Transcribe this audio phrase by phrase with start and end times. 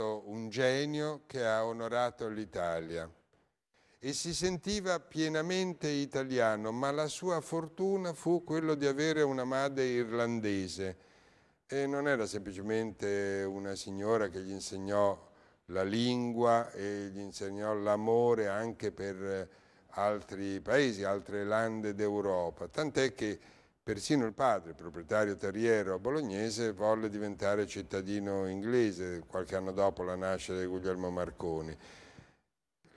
[0.00, 3.10] un genio che ha onorato l'Italia.
[3.98, 9.86] E si sentiva pienamente italiano, ma la sua fortuna fu quello di avere una madre
[9.86, 10.96] irlandese.
[11.66, 15.18] E non era semplicemente una signora che gli insegnò
[15.66, 19.48] la lingua e gli insegnò l'amore anche per
[19.90, 23.40] altri paesi, altre lande d'Europa, tant'è che
[23.88, 30.58] persino il padre, proprietario terriero bolognese, volle diventare cittadino inglese qualche anno dopo la nascita
[30.58, 31.74] di Guglielmo Marconi.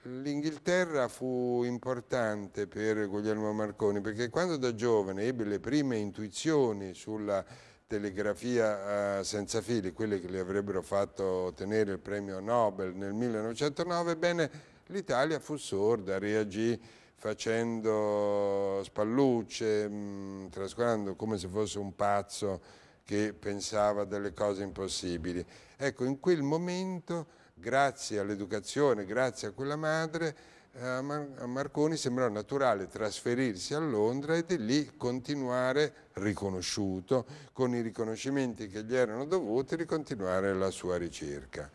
[0.02, 7.42] L'Inghilterra fu importante per Guglielmo Marconi perché quando da giovane ebbe le prime intuizioni sulla
[7.88, 14.18] telegrafia eh, senza fili, quelle che gli avrebbero fatto ottenere il premio Nobel nel 1909,
[14.18, 14.52] bene,
[14.88, 16.78] l'Italia fu sorda, reagì
[17.22, 22.60] facendo spallucce, mh, mm, trascurando come se fosse un pazzo
[23.04, 25.46] che pensava delle cose impossibili.
[25.78, 30.36] Ecco, in quel momento grazie all'educazione, grazie a quella madre,
[30.74, 37.82] eh, a Marconi sembrò naturale trasferirsi a Londra e di lì continuare, riconosciuto, con i
[37.82, 41.70] riconoscimenti che gli erano dovuti, di continuare la sua ricerca.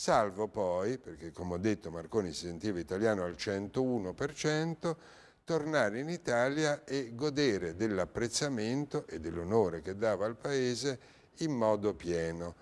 [0.00, 4.96] Salvo poi, perché come ho detto Marconi si sentiva italiano al 101%,
[5.44, 10.98] tornare in Italia e godere dell'apprezzamento e dell'onore che dava al Paese
[11.40, 12.54] in modo pieno.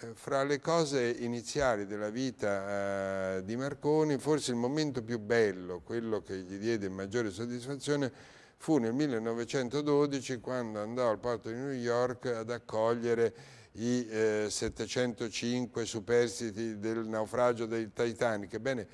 [0.00, 5.82] Eh, fra le cose iniziali della vita eh, di Marconi, forse il momento più bello,
[5.82, 8.12] quello che gli diede maggiore soddisfazione,
[8.56, 15.84] fu nel 1912 quando andò al porto di New York ad accogliere i eh, 705
[15.84, 18.54] superstiti del naufragio del Titanic.
[18.54, 18.86] Ebbene,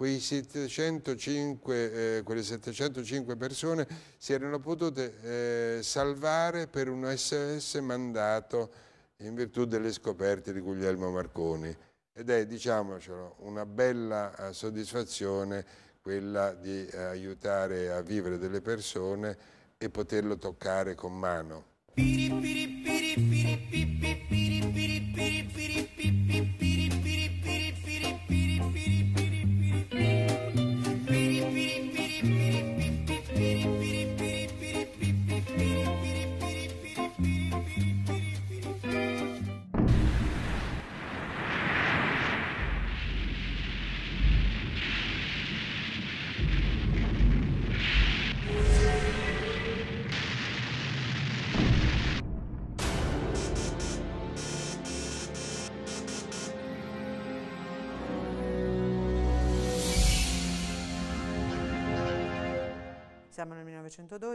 [0.00, 8.70] 705, eh, quelle 705 persone si erano potute eh, salvare per un SS mandato
[9.18, 11.76] in virtù delle scoperte di Guglielmo Marconi
[12.12, 15.66] ed è, diciamocelo, una bella eh, soddisfazione
[16.00, 19.36] quella di eh, aiutare a vivere delle persone
[19.76, 21.64] e poterlo toccare con mano.
[21.94, 22.40] Siamo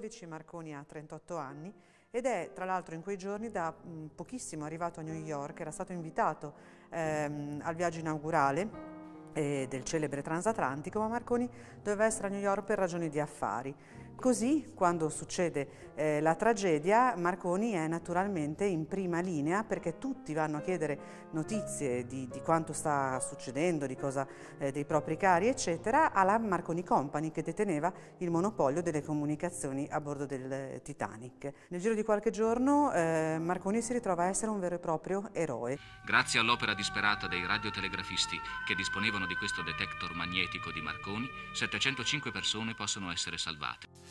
[0.06, 1.74] 1912, Marconi ha 38 anni
[2.12, 5.72] ed è tra l'altro in quei giorni da mm, pochissimo arrivato a New York, era
[5.72, 6.54] stato invitato
[6.90, 8.94] ehm, al viaggio inaugurale
[9.34, 11.50] eh, del celebre transatlantico, ma Marconi
[11.82, 13.76] doveva essere a New York per ragioni di affari.
[14.16, 20.58] Così, quando succede eh, la tragedia, Marconi è naturalmente in prima linea perché tutti vanno
[20.58, 24.28] a chiedere notizie di, di quanto sta succedendo, di cosa,
[24.58, 30.02] eh, dei propri cari, eccetera, alla Marconi Company che deteneva il monopolio delle comunicazioni a
[30.02, 31.52] bordo del Titanic.
[31.70, 35.30] Nel giro di qualche giorno eh, Marconi si ritrova a essere un vero e proprio
[35.34, 35.78] eroe.
[36.04, 42.74] Grazie all'opera disperata dei radiotelegrafisti che disponevano di questo detector magnetico di Marconi, 705 persone
[42.74, 44.05] possono essere salvate.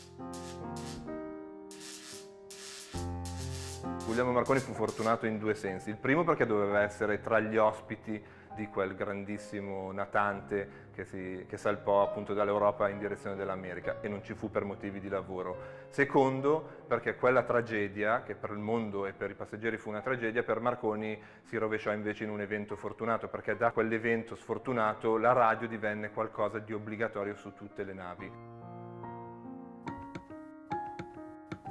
[4.05, 5.89] Guglielmo Marconi fu fortunato in due sensi.
[5.89, 8.23] Il primo perché doveva essere tra gli ospiti
[8.55, 14.23] di quel grandissimo natante che, si, che salpò appunto dall'Europa in direzione dell'America e non
[14.23, 15.57] ci fu per motivi di lavoro.
[15.89, 20.43] Secondo, perché quella tragedia, che per il mondo e per i passeggeri fu una tragedia,
[20.43, 25.67] per Marconi si rovesciò invece in un evento fortunato, perché da quell'evento sfortunato la radio
[25.67, 28.74] divenne qualcosa di obbligatorio su tutte le navi.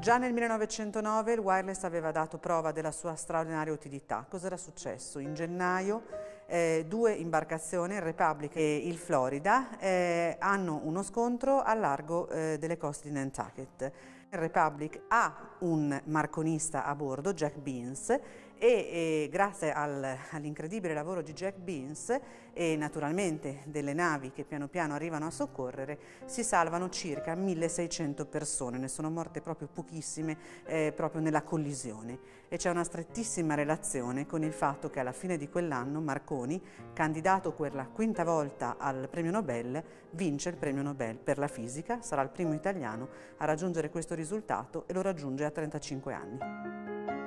[0.04, 4.26] Già nel 1909 il wireless aveva dato prova della sua straordinaria utilità.
[4.28, 5.18] Cosa era successo?
[5.18, 6.02] In gennaio
[6.44, 12.58] eh, due imbarcazioni, il Republic e il Florida, eh, hanno uno scontro a largo eh,
[12.58, 13.92] delle coste di Nantucket.
[14.28, 18.14] Il Republic ha un marconista a bordo, Jack Beans,
[18.64, 18.88] e,
[19.24, 22.18] e grazie al, all'incredibile lavoro di Jack Beans
[22.54, 28.78] e naturalmente delle navi che piano piano arrivano a soccorrere si salvano circa 1600 persone,
[28.78, 32.18] ne sono morte proprio pochissime eh, proprio nella collisione
[32.48, 36.58] e c'è una strettissima relazione con il fatto che alla fine di quell'anno Marconi,
[36.94, 39.82] candidato per la quinta volta al premio Nobel,
[40.12, 43.08] vince il premio Nobel per la fisica, sarà il primo italiano
[43.38, 47.23] a raggiungere questo risultato e lo raggiunge a 35 anni.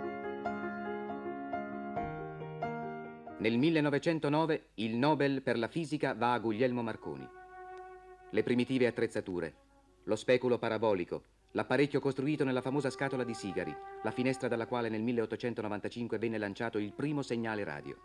[3.39, 7.29] Nel 1909 il Nobel per la fisica va a Guglielmo Marconi.
[8.31, 9.53] Le primitive attrezzature,
[10.05, 15.03] lo speculo parabolico, l'apparecchio costruito nella famosa scatola di sigari, la finestra dalla quale nel
[15.03, 17.95] 1895 venne lanciato il primo segnale radio.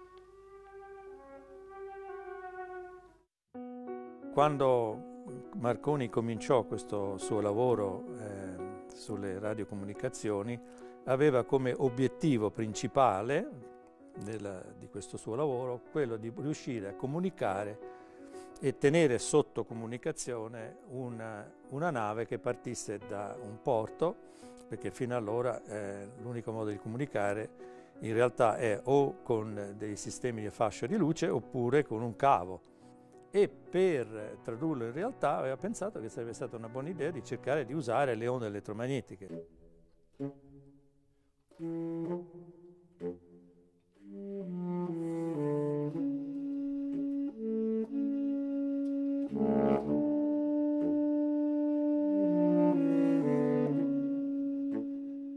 [4.34, 10.60] Quando Marconi cominciò questo suo lavoro eh, sulle radiocomunicazioni,
[11.04, 13.70] aveva come obiettivo principale
[14.16, 17.90] del, di questo suo lavoro quello di riuscire a comunicare
[18.60, 24.14] e tenere sotto comunicazione una, una nave che partisse da un porto,
[24.68, 27.50] perché fino allora eh, l'unico modo di comunicare
[28.00, 32.60] in realtà è o con dei sistemi di fascia di luce oppure con un cavo.
[33.30, 37.64] E per tradurlo in realtà aveva pensato che sarebbe stata una buona idea di cercare
[37.64, 39.46] di usare le onde elettromagnetiche.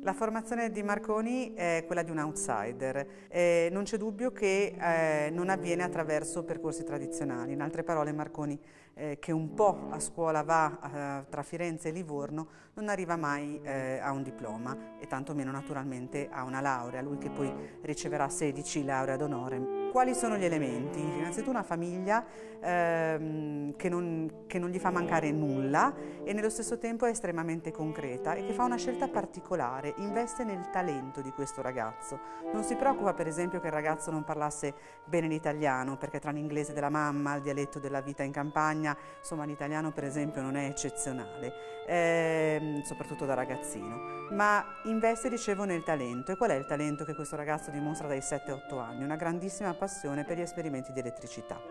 [0.06, 5.32] La formazione di Marconi è quella di un outsider, eh, non c'è dubbio che eh,
[5.32, 8.56] non avviene attraverso percorsi tradizionali, in altre parole Marconi
[8.94, 13.60] eh, che un po' a scuola va eh, tra Firenze e Livorno non arriva mai
[13.64, 18.86] eh, a un diploma e tantomeno naturalmente a una laurea, lui che poi riceverà 16
[18.86, 19.85] lauree d'onore.
[19.96, 21.00] Quali sono gli elementi?
[21.00, 22.26] Innanzitutto una famiglia
[22.60, 27.72] ehm, che, non, che non gli fa mancare nulla e nello stesso tempo è estremamente
[27.72, 32.20] concreta e che fa una scelta particolare, investe nel talento di questo ragazzo.
[32.52, 34.74] Non si preoccupa per esempio che il ragazzo non parlasse
[35.06, 39.92] bene l'italiano perché tra l'inglese della mamma, il dialetto della vita in campagna, insomma l'italiano
[39.92, 46.34] per esempio non è eccezionale, ehm, soprattutto da ragazzino, ma investe dicevo nel talento.
[46.34, 49.06] E qual è il talento che questo ragazzo dimostra dai 7-8 anni?
[49.06, 51.62] Una grandissima passione passione per gli esperimenti di elettricità.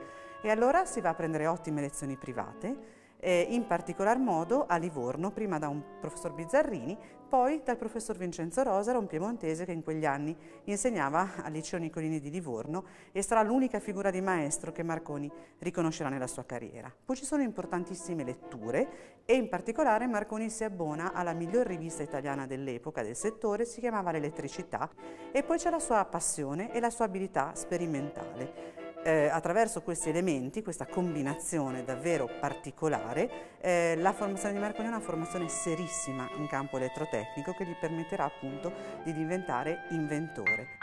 [0.41, 5.31] E allora si va a prendere ottime lezioni private, eh, in particolar modo a Livorno,
[5.31, 6.97] prima da un professor Bizzarrini,
[7.35, 12.21] poi dal professor Vincenzo Rosaro, un piemontese che in quegli anni insegnava al liceo Nicolini
[12.21, 15.29] di Livorno e sarà l'unica figura di maestro che Marconi
[15.59, 16.95] riconoscerà nella sua carriera.
[17.05, 22.47] Poi ci sono importantissime letture e in particolare Marconi si abbona alla miglior rivista italiana
[22.47, 24.89] dell'epoca del settore, si chiamava L'Elettricità
[25.33, 30.63] e poi c'è la sua passione e la sua abilità sperimentale eh, attraverso questi elementi,
[30.63, 36.79] questa combinazione davvero particolare, eh, la formazione di Marconi è una formazione serissima in campo
[36.79, 38.73] elettrotecnico che gli permetterà appunto
[39.05, 40.79] di diventare inventore.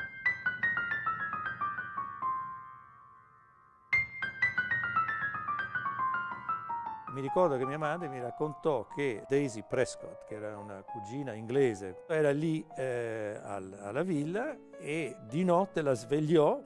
[7.14, 12.06] Mi ricordo che mia madre mi raccontò che Daisy Prescott, che era una cugina inglese,
[12.08, 16.58] era lì eh, alla villa e di notte la svegliò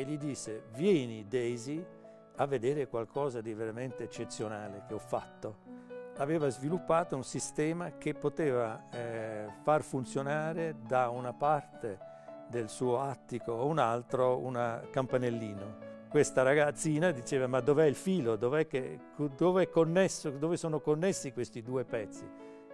[0.00, 1.84] e gli disse vieni Daisy
[2.36, 5.68] a vedere qualcosa di veramente eccezionale che ho fatto.
[6.16, 11.98] Aveva sviluppato un sistema che poteva eh, far funzionare da una parte
[12.48, 15.88] del suo attico a un altro un campanellino.
[16.08, 18.98] Questa ragazzina diceva ma dov'è il filo, dov'è che,
[19.36, 22.28] dove, connesso, dove sono connessi questi due pezzi?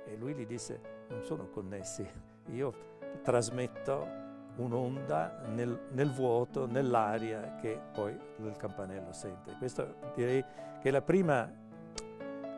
[0.07, 2.09] E lui gli disse non sono connessi,
[2.53, 4.26] io trasmetto
[4.57, 9.55] un'onda nel, nel, vuoto, nell'aria che poi il campanello sente.
[9.59, 10.43] Questa direi
[10.81, 11.51] che è la prima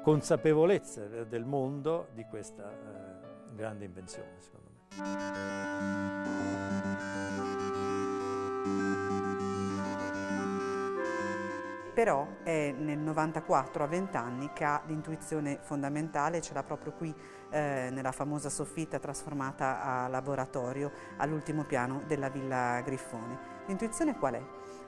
[0.03, 4.79] consapevolezza del mondo di questa eh, grande invenzione, secondo me.
[11.99, 17.13] Però è nel 94 a 20 anni che ha l'intuizione fondamentale, ce l'ha proprio qui
[17.51, 23.65] eh, nella famosa soffitta trasformata a laboratorio all'ultimo piano della Villa Griffone.
[23.67, 24.43] L'intuizione qual è?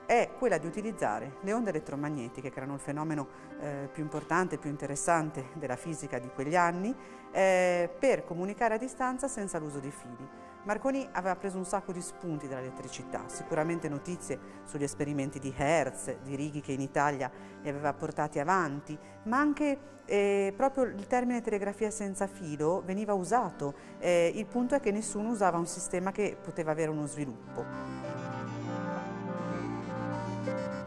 [0.05, 3.27] È quella di utilizzare le onde elettromagnetiche, che erano il fenomeno
[3.59, 6.95] eh, più importante, più interessante della fisica di quegli anni,
[7.33, 10.29] eh, per comunicare a distanza senza l'uso di fili.
[10.63, 16.35] Marconi aveva preso un sacco di spunti dall'elettricità, sicuramente notizie sugli esperimenti di Hertz, di
[16.35, 21.89] Righi che in Italia li aveva portati avanti, ma anche eh, proprio il termine telegrafia
[21.89, 23.73] senza filo veniva usato.
[23.97, 27.65] Eh, il punto è che nessuno usava un sistema che poteva avere uno sviluppo.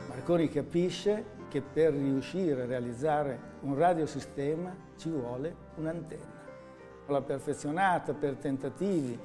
[0.09, 6.43] Marconi capisce che per riuscire a realizzare un radiosistema ci vuole un'antenna.
[7.07, 9.19] L'ha perfezionata per tentativi,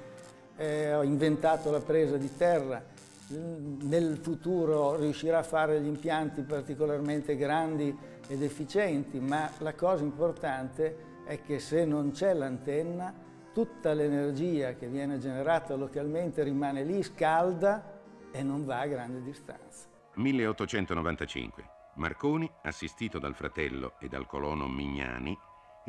[0.60, 2.84] eh, ho inventato la presa di terra,
[3.30, 7.96] nel futuro riuscirà a fare gli impianti particolarmente grandi
[8.28, 13.14] ed efficienti, ma la cosa importante è che se non c'è l'antenna,
[13.54, 17.98] tutta l'energia che viene generata localmente rimane lì, scalda
[18.32, 19.88] e non va a grande distanza.
[20.16, 21.78] 1895.
[21.96, 25.38] Marconi, assistito dal fratello e dal colono Mignani,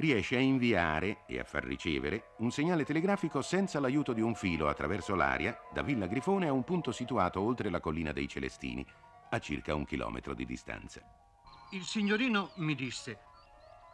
[0.00, 4.69] riesce a inviare e a far ricevere un segnale telegrafico senza l'aiuto di un filo
[4.69, 8.85] attraverso l'aria da Villa Grifone a un punto situato oltre la collina dei Celestini,
[9.30, 11.00] a circa un chilometro di distanza.
[11.73, 13.21] Il signorino mi disse,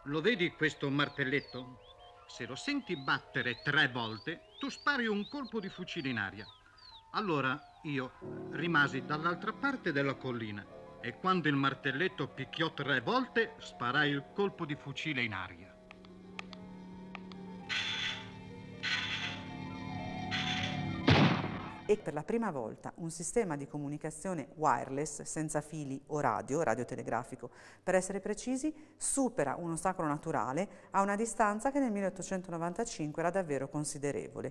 [0.04, 1.80] lo vedi questo martelletto?
[2.28, 6.46] Se lo senti battere tre volte, tu spari un colpo di fucile in aria.
[7.12, 8.12] Allora io
[8.52, 10.64] rimasi dall'altra parte della collina
[11.00, 15.75] e quando il martelletto picchiò tre volte, sparai il colpo di fucile in aria.
[21.86, 27.50] E per la prima volta un sistema di comunicazione wireless senza fili o radio, radiotelegrafico
[27.82, 33.68] per essere precisi, supera un ostacolo naturale a una distanza che nel 1895 era davvero
[33.68, 34.50] considerevole.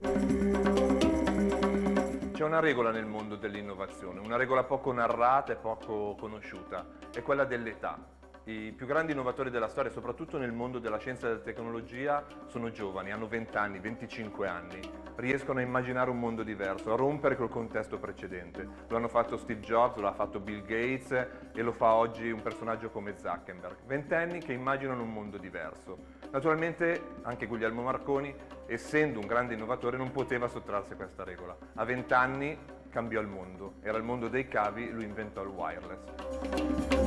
[2.32, 7.46] C'è una regola nel mondo dell'innovazione, una regola poco narrata e poco conosciuta, è quella
[7.46, 8.15] dell'età.
[8.48, 12.70] I più grandi innovatori della storia, soprattutto nel mondo della scienza e della tecnologia, sono
[12.70, 14.80] giovani, hanno 20 anni, 25 anni,
[15.16, 18.68] riescono a immaginare un mondo diverso, a rompere col contesto precedente.
[18.88, 22.44] Lo hanno fatto Steve Jobs, lo ha fatto Bill Gates e lo fa oggi un
[22.44, 23.78] personaggio come Zuckerberg.
[23.88, 25.98] Ventenni che immaginano un mondo diverso.
[26.30, 28.32] Naturalmente anche Guglielmo Marconi,
[28.68, 31.58] essendo un grande innovatore, non poteva sottrarsi a questa regola.
[31.74, 32.60] A 20 anni
[32.92, 37.05] cambiò il mondo, era il mondo dei cavi, lui inventò il wireless.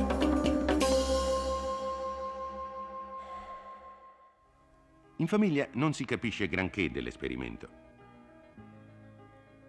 [5.19, 7.67] In famiglia non si capisce granché dell'esperimento.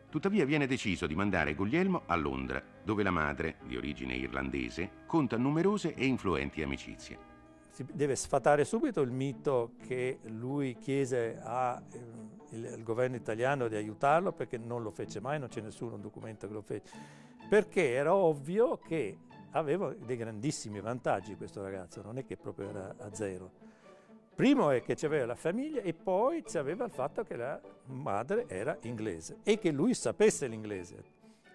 [0.09, 5.37] Tuttavia viene deciso di mandare Guglielmo a Londra, dove la madre, di origine irlandese, conta
[5.37, 7.19] numerose e influenti amicizie.
[7.71, 11.83] Si deve sfatare subito il mito che lui chiese al
[12.51, 16.53] eh, governo italiano di aiutarlo perché non lo fece mai, non c'è nessuno documento che
[16.53, 16.93] lo fece,
[17.49, 19.19] perché era ovvio che
[19.51, 23.70] aveva dei grandissimi vantaggi questo ragazzo, non è che proprio era a zero.
[24.35, 28.77] Primo è che c'aveva la famiglia e poi c'aveva il fatto che la madre era
[28.83, 31.05] inglese e che lui sapesse l'inglese,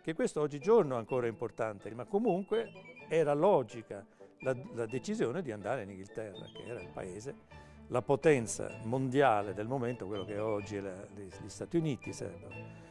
[0.01, 2.71] che questo oggigiorno ancora è importante, ma comunque
[3.07, 4.05] era logica
[4.39, 7.35] la, la decisione di andare in Inghilterra, che era il paese,
[7.87, 12.83] la potenza mondiale del momento, quello che oggi è la, gli Stati Uniti servono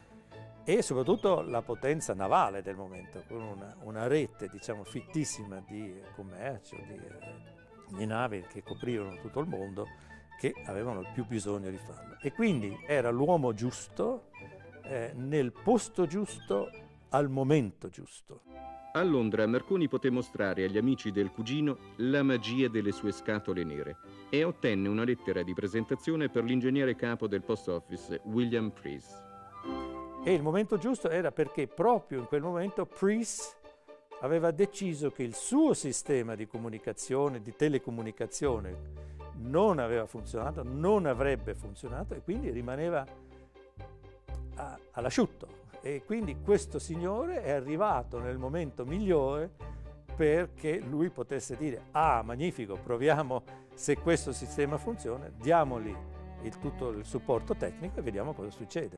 [0.65, 6.77] e soprattutto la potenza navale del momento, con una, una rete diciamo, fittissima di commercio,
[6.77, 6.99] di,
[7.89, 9.89] di navi che coprivano tutto il mondo
[10.39, 12.17] che avevano più bisogno di farlo.
[12.21, 14.31] E quindi era l'uomo giusto
[14.85, 16.71] eh, nel posto giusto
[17.11, 18.43] al momento giusto.
[18.93, 23.97] A Londra Marconi poté mostrare agli amici del cugino la magia delle sue scatole nere
[24.31, 29.23] e ottenne una lettera di presentazione per l'ingegnere capo del post office William Preece.
[30.25, 33.63] E il momento giusto era perché proprio in quel momento Preece
[34.25, 39.03] aveva deciso che il suo sistema di comunicazione, di telecomunicazione,
[39.37, 43.05] non aveva funzionato, non avrebbe funzionato e quindi rimaneva
[44.55, 45.63] a, all'asciutto.
[45.83, 49.51] E quindi questo signore è arrivato nel momento migliore
[50.17, 53.43] perché lui potesse dire ah magnifico, proviamo
[53.75, 55.95] se questo sistema funziona, diamogli
[56.43, 58.97] il, tutto il supporto tecnico e vediamo cosa succede.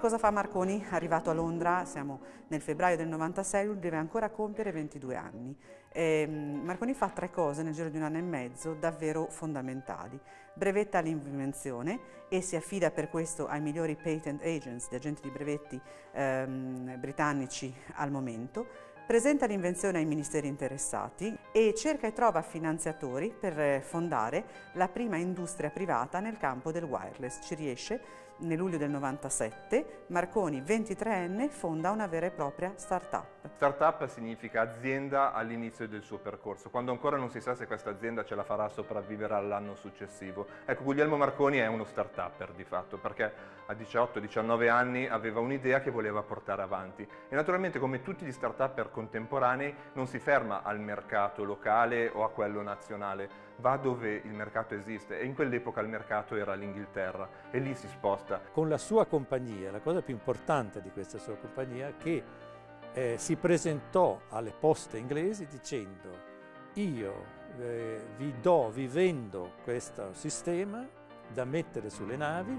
[0.00, 0.84] Cosa fa Marconi?
[0.90, 5.54] Arrivato a Londra, siamo nel febbraio del 96, lui deve ancora compiere 22 anni.
[5.92, 10.18] E, ehm, Marconi fa tre cose nel giro di un anno e mezzo davvero fondamentali.
[10.54, 15.78] Brevetta l'invenzione e si affida per questo ai migliori patent agents, gli agenti di brevetti
[16.12, 23.82] ehm, britannici al momento presenta l'invenzione ai ministeri interessati e cerca e trova finanziatori per
[23.82, 27.40] fondare la prima industria privata nel campo del wireless.
[27.42, 28.00] Ci riesce
[28.40, 33.39] nel luglio del 97, Marconi, 23enne, fonda una vera e propria start-up.
[33.48, 38.22] Start-up significa azienda all'inizio del suo percorso, quando ancora non si sa se questa azienda
[38.22, 40.46] ce la farà sopravvivere all'anno successivo.
[40.66, 43.32] Ecco, Guglielmo Marconi è uno start-upper di fatto, perché
[43.64, 47.02] a 18-19 anni aveva un'idea che voleva portare avanti.
[47.02, 52.30] E naturalmente, come tutti gli start-upper contemporanei, non si ferma al mercato locale o a
[52.30, 57.58] quello nazionale, va dove il mercato esiste e in quell'epoca il mercato era l'Inghilterra e
[57.58, 58.40] lì si sposta.
[58.52, 62.48] Con la sua compagnia, la cosa più importante di questa sua compagnia è che
[62.92, 66.28] eh, si presentò alle poste inglesi dicendo
[66.74, 70.86] io eh, vi do, vi vendo questo sistema
[71.32, 72.58] da mettere sulle navi,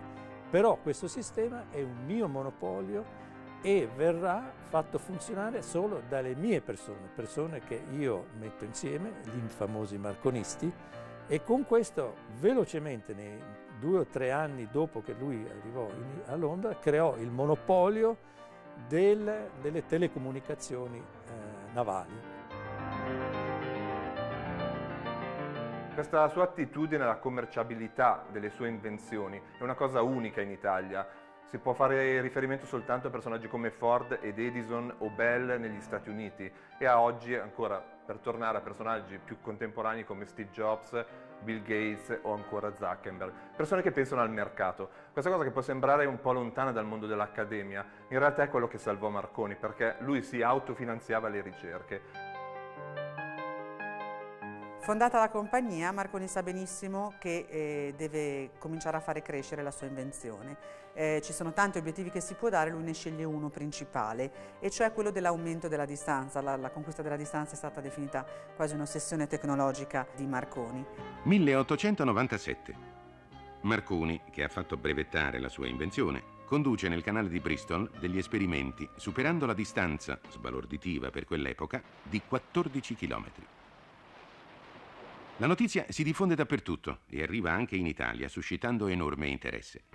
[0.50, 3.20] però questo sistema è un mio monopolio
[3.62, 9.98] e verrà fatto funzionare solo dalle mie persone, persone che io metto insieme, gli famosi
[9.98, 10.72] marconisti,
[11.28, 13.40] e con questo velocemente, nei
[13.80, 18.18] due o tre anni dopo che lui arrivò in, a Londra, creò il monopolio
[18.88, 22.32] del, delle telecomunicazioni eh, navali.
[25.94, 31.06] Questa sua attitudine alla commerciabilità delle sue invenzioni è una cosa unica in Italia.
[31.46, 36.10] Si può fare riferimento soltanto a personaggi come Ford ed Edison o Bell negli Stati
[36.10, 41.06] Uniti e a oggi ancora per tornare a personaggi più contemporanei come Steve Jobs,
[41.42, 44.90] Bill Gates o ancora Zuckerberg, persone che pensano al mercato.
[45.12, 48.68] Questa cosa che può sembrare un po' lontana dal mondo dell'accademia, in realtà è quello
[48.68, 52.31] che salvò Marconi perché lui si autofinanziava le ricerche.
[54.92, 59.88] Fondata la compagnia, Marconi sa benissimo che eh, deve cominciare a fare crescere la sua
[59.88, 60.58] invenzione.
[60.94, 64.70] Eh, ci sono tanti obiettivi che si può dare, lui ne sceglie uno principale, e
[64.70, 66.42] cioè quello dell'aumento della distanza.
[66.42, 70.86] La, la conquista della distanza è stata definita quasi un'ossessione tecnologica di Marconi.
[71.24, 72.76] 1897.
[73.62, 78.90] Marconi, che ha fatto brevettare la sua invenzione, conduce nel canale di Bristol degli esperimenti
[78.98, 83.60] superando la distanza, sbalorditiva per quell'epoca, di 14 chilometri.
[85.38, 89.86] La notizia si diffonde dappertutto e arriva anche in Italia, suscitando enorme interesse.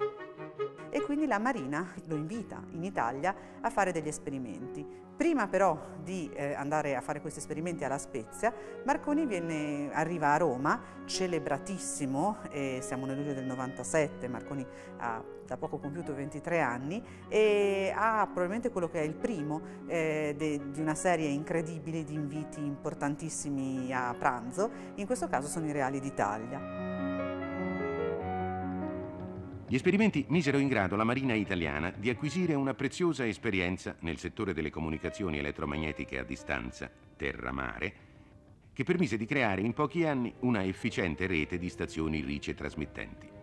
[0.90, 4.84] E quindi la Marina lo invita in Italia a fare degli esperimenti.
[5.16, 8.52] Prima però di eh, andare a fare questi esperimenti alla Spezia,
[8.84, 12.38] Marconi viene, arriva a Roma, celebratissimo,
[12.80, 14.66] siamo nel luglio del 97, Marconi
[14.98, 20.34] ha da poco compiuto 23 anni e ha probabilmente quello che è il primo eh,
[20.36, 25.72] de, di una serie incredibile di inviti importantissimi a pranzo, in questo caso sono i
[25.72, 26.75] Reali d'Italia.
[29.68, 34.54] Gli esperimenti misero in grado la Marina italiana di acquisire una preziosa esperienza nel settore
[34.54, 37.94] delle comunicazioni elettromagnetiche a distanza, terra-mare,
[38.72, 43.35] che permise di creare in pochi anni una efficiente rete di stazioni rice trasmittenti.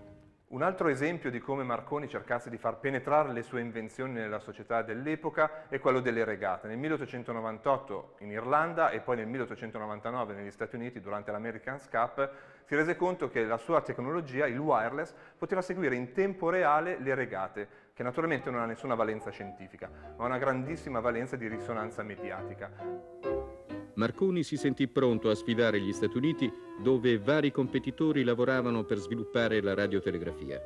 [0.53, 4.83] Un altro esempio di come Marconi cercasse di far penetrare le sue invenzioni nella società
[4.83, 6.67] dell'epoca è quello delle regate.
[6.67, 12.31] Nel 1898 in Irlanda e poi nel 1899 negli Stati Uniti durante l'American's Cup
[12.65, 17.15] si rese conto che la sua tecnologia, il wireless, poteva seguire in tempo reale le
[17.15, 23.42] regate, che naturalmente non ha nessuna valenza scientifica, ma una grandissima valenza di risonanza mediatica.
[23.95, 26.51] Marconi si sentì pronto a sfidare gli Stati Uniti
[26.81, 30.61] dove vari competitori lavoravano per sviluppare la radiotelegrafia.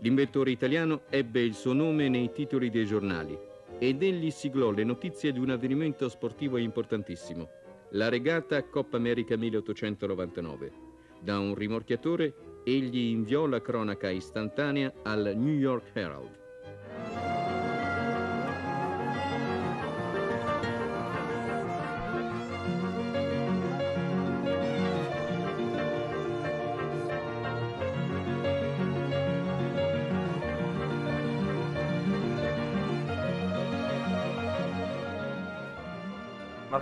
[0.00, 3.38] L'inventore italiano ebbe il suo nome nei titoli dei giornali
[3.78, 7.48] ed egli siglò le notizie di un avvenimento sportivo importantissimo,
[7.90, 10.72] la regata Coppa America 1899.
[11.20, 16.47] Da un rimorchiatore egli inviò la cronaca istantanea al New York Herald.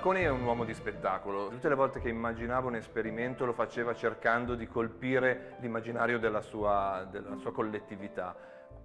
[0.07, 3.93] Marconi è un uomo di spettacolo, tutte le volte che immaginava un esperimento lo faceva
[3.93, 8.33] cercando di colpire l'immaginario della sua, della sua collettività.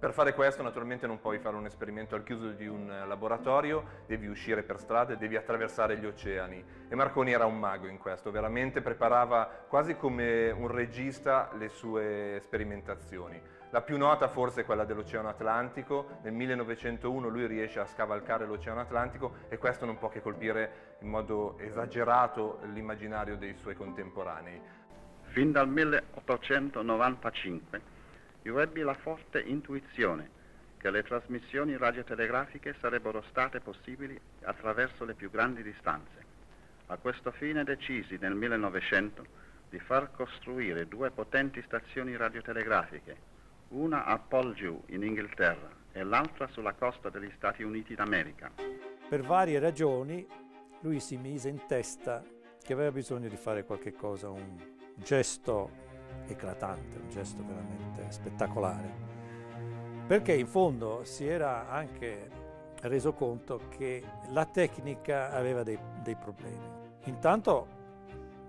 [0.00, 4.26] Per fare questo naturalmente non puoi fare un esperimento al chiuso di un laboratorio, devi
[4.26, 8.80] uscire per strada, devi attraversare gli oceani e Marconi era un mago in questo, veramente
[8.80, 13.40] preparava quasi come un regista le sue sperimentazioni.
[13.72, 18.80] La più nota forse è quella dell'Oceano Atlantico, nel 1901 lui riesce a scavalcare l'Oceano
[18.80, 24.60] Atlantico e questo non può che colpire in modo esagerato l'immaginario dei suoi contemporanei.
[25.22, 27.80] Fin dal 1895
[28.42, 30.28] io ebbi la forte intuizione
[30.76, 36.22] che le trasmissioni radiotelegrafiche sarebbero state possibili attraverso le più grandi distanze.
[36.88, 39.24] A questo fine decisi nel 1900
[39.70, 43.31] di far costruire due potenti stazioni radiotelegrafiche
[43.72, 48.50] una a Polgiu in Inghilterra e l'altra sulla costa degli Stati Uniti d'America.
[49.08, 50.26] Per varie ragioni
[50.80, 52.22] lui si mise in testa
[52.62, 54.58] che aveva bisogno di fare qualche cosa, un
[54.96, 55.70] gesto
[56.26, 59.10] eclatante, un gesto veramente spettacolare.
[60.06, 62.30] Perché in fondo si era anche
[62.82, 66.80] reso conto che la tecnica aveva dei, dei problemi.
[67.04, 67.80] Intanto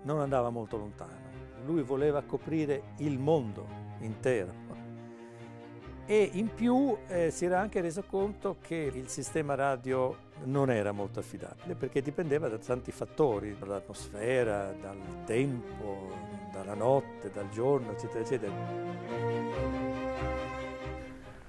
[0.02, 1.32] non andava molto lontano,
[1.64, 4.83] lui voleva coprire il mondo intero
[6.06, 10.92] e in più eh, si era anche reso conto che il sistema radio non era
[10.92, 16.12] molto affidabile perché dipendeva da tanti fattori, dall'atmosfera, dal tempo,
[16.52, 18.52] dalla notte, dal giorno, eccetera, eccetera.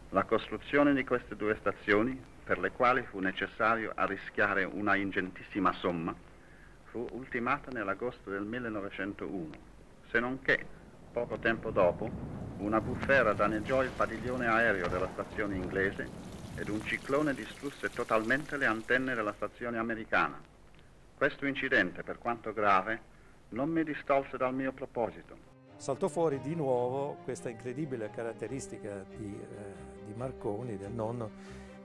[0.10, 6.16] La costruzione di queste due stazioni per le quali fu necessario arrischiare una ingentissima somma,
[6.86, 9.50] fu ultimata nell'agosto del 1901,
[10.10, 10.66] se non che,
[11.16, 12.10] poco tempo dopo,
[12.58, 16.10] una bufera danneggiò il padiglione aereo della stazione inglese
[16.58, 20.38] ed un ciclone distrusse totalmente le antenne della stazione americana.
[21.16, 23.00] Questo incidente, per quanto grave,
[23.50, 25.38] non mi distolse dal mio proposito.
[25.78, 31.32] Saltò fuori di nuovo questa incredibile caratteristica di, eh, di Marconi, del nonno,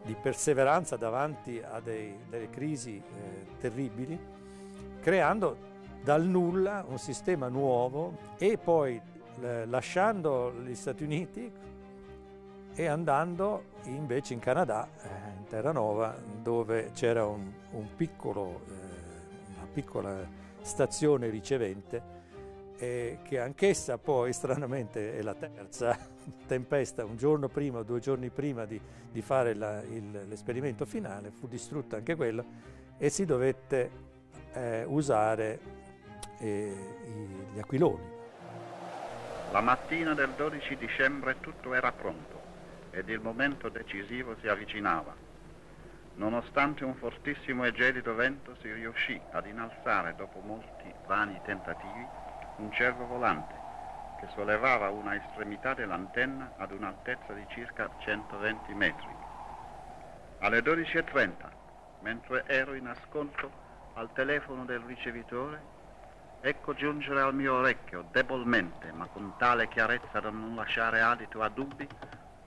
[0.03, 4.19] di perseveranza davanti a dei, delle crisi eh, terribili,
[5.01, 5.69] creando
[6.03, 9.01] dal nulla un sistema nuovo e poi
[9.67, 11.51] lasciando gli Stati Uniti
[12.75, 19.67] e andando invece in Canada, eh, in Terranova, dove c'era un, un piccolo, eh, una
[19.73, 20.17] piccola
[20.63, 22.19] stazione ricevente
[22.81, 25.97] eh, che anch'essa poi stranamente è la terza
[26.47, 28.81] tempesta, un giorno prima o due giorni prima di,
[29.13, 32.43] di fare l'esperimento finale, fu distrutta anche quella
[32.97, 33.91] e si dovette
[34.55, 35.61] eh, usare
[36.39, 36.75] eh,
[37.53, 38.20] gli aquiloni.
[39.51, 42.41] La mattina del 12 dicembre tutto era pronto
[42.93, 45.13] ed il momento decisivo si avvicinava.
[46.15, 52.09] Nonostante un fortissimo e gelido vento si riuscì ad innalzare dopo molti vani tentativi
[52.57, 53.59] un cervo volante
[54.15, 59.17] che sollevava una estremità dell'antenna ad un'altezza di circa 120 metri.
[60.39, 61.33] Alle 12.30,
[62.01, 63.51] mentre ero in ascolto
[63.95, 65.80] al telefono del ricevitore,
[66.41, 71.49] ecco giungere al mio orecchio, debolmente, ma con tale chiarezza da non lasciare adito a
[71.49, 71.87] dubbi,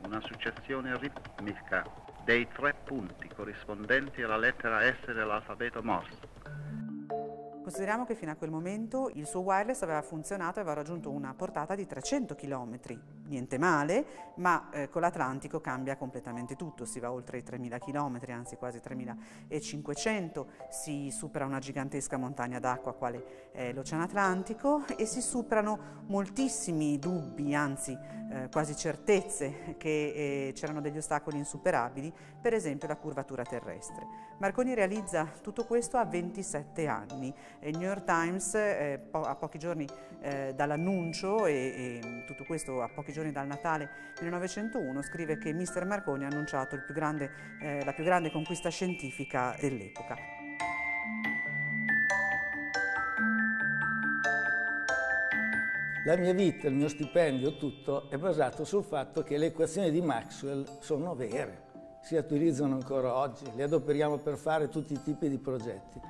[0.05, 1.85] una successione ritmica
[2.23, 6.31] dei tre punti corrispondenti alla lettera S dell'alfabeto Morse.
[7.63, 11.33] Consideriamo che fino a quel momento il suo wireless aveva funzionato e aveva raggiunto una
[11.33, 12.79] portata di 300 km,
[13.25, 18.19] niente male, ma eh, con l'Atlantico cambia completamente tutto, si va oltre i 3.000 km,
[18.31, 25.21] anzi quasi 3.500, si supera una gigantesca montagna d'acqua quale è l'Oceano Atlantico e si
[25.21, 27.97] superano moltissimi dubbi, anzi
[28.33, 34.07] eh, quasi certezze che eh, c'erano degli ostacoli insuperabili, per esempio la curvatura terrestre.
[34.39, 37.33] Marconi realizza tutto questo a 27 anni.
[37.59, 39.87] Il New York Times eh, po a pochi giorni
[40.23, 43.89] eh, dall'annuncio e, e, tutto questo a pochi giorni dal Natale
[44.21, 45.85] 1901 scrive che Mr.
[45.85, 47.29] Marconi ha annunciato più grande,
[47.61, 50.15] eh, la più grande conquista scientifica dell'epoca.
[56.05, 60.01] La mia vita, il mio stipendio, tutto è basato sul fatto che le equazioni di
[60.01, 61.61] Maxwell sono vere,
[62.01, 66.01] si utilizzano ancora oggi, le adoperiamo per fare tutti i tipi di progetti.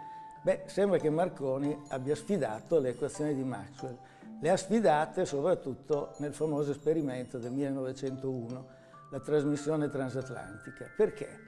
[0.43, 3.97] Beh, sembra che Marconi abbia sfidato le equazioni di Maxwell.
[4.41, 8.67] Le ha sfidate soprattutto nel famoso esperimento del 1901,
[9.09, 10.91] la trasmissione transatlantica.
[10.97, 11.39] Perché?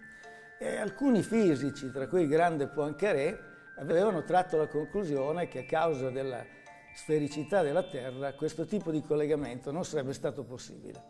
[0.57, 3.37] E alcuni fisici, tra cui il grande Poincaré,
[3.79, 6.41] avevano tratto la conclusione che a causa della
[6.95, 11.03] sfericità della Terra questo tipo di collegamento non sarebbe stato possibile.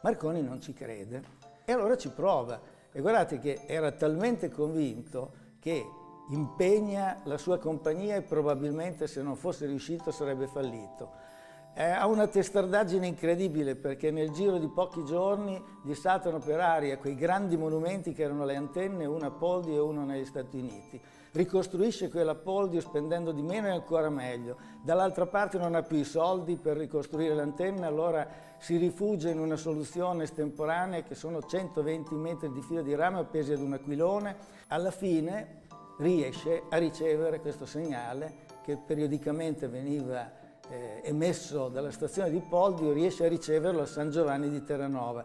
[0.00, 1.22] Marconi non ci crede
[1.66, 2.58] e allora ci prova
[2.90, 5.84] e guardate che era talmente convinto che
[6.28, 11.26] impegna la sua compagnia e probabilmente se non fosse riuscito sarebbe fallito.
[11.74, 17.14] Eh, ha una testardaggine incredibile perché nel giro di pochi giorni dissaltano per aria quei
[17.14, 21.00] grandi monumenti che erano le antenne, una a Poldi e uno negli Stati Uniti
[21.32, 24.56] ricostruisce quella Poldio spendendo di meno e ancora meglio.
[24.82, 28.26] Dall'altra parte non ha più i soldi per ricostruire l'antenna, allora
[28.58, 33.52] si rifugia in una soluzione estemporanea che sono 120 metri di filo di rame appesi
[33.52, 34.36] ad un aquilone.
[34.68, 35.66] Alla fine
[35.98, 40.30] riesce a ricevere questo segnale che periodicamente veniva
[40.68, 45.24] eh, emesso dalla stazione di Poldio, riesce a riceverlo a San Giovanni di Terranova.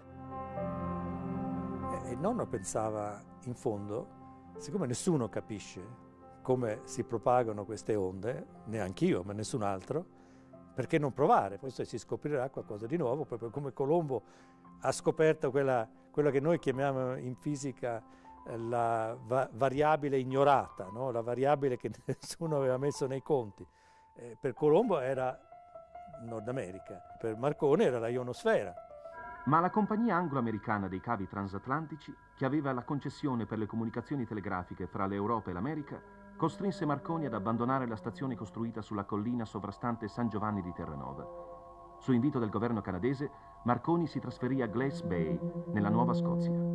[2.05, 4.21] E il nonno pensava in fondo
[4.57, 6.01] Siccome nessuno capisce
[6.41, 10.05] come si propagano queste onde, neanche io, ma nessun altro,
[10.73, 11.57] perché non provare?
[11.57, 14.23] Forse si scoprirà qualcosa di nuovo, proprio come Colombo
[14.81, 18.03] ha scoperto quella, quella che noi chiamiamo in fisica eh,
[18.45, 21.11] la va variabile ignorata, no?
[21.11, 23.65] la variabile che nessuno aveva messo nei conti.
[24.15, 25.37] Eh, per Colombo era
[26.23, 28.73] Nord America, per Marconi era la ionosfera.
[29.45, 34.87] Ma la compagnia anglo-americana dei cavi transatlantici, che aveva la concessione per le comunicazioni telegrafiche
[34.87, 36.01] fra l'Europa e l'America,
[36.37, 41.27] costrinse Marconi ad abbandonare la stazione costruita sulla collina sovrastante San Giovanni di Terranova.
[41.99, 43.29] Su invito del governo canadese,
[43.63, 45.39] Marconi si trasferì a Glace Bay,
[45.73, 46.72] nella Nuova Scozia.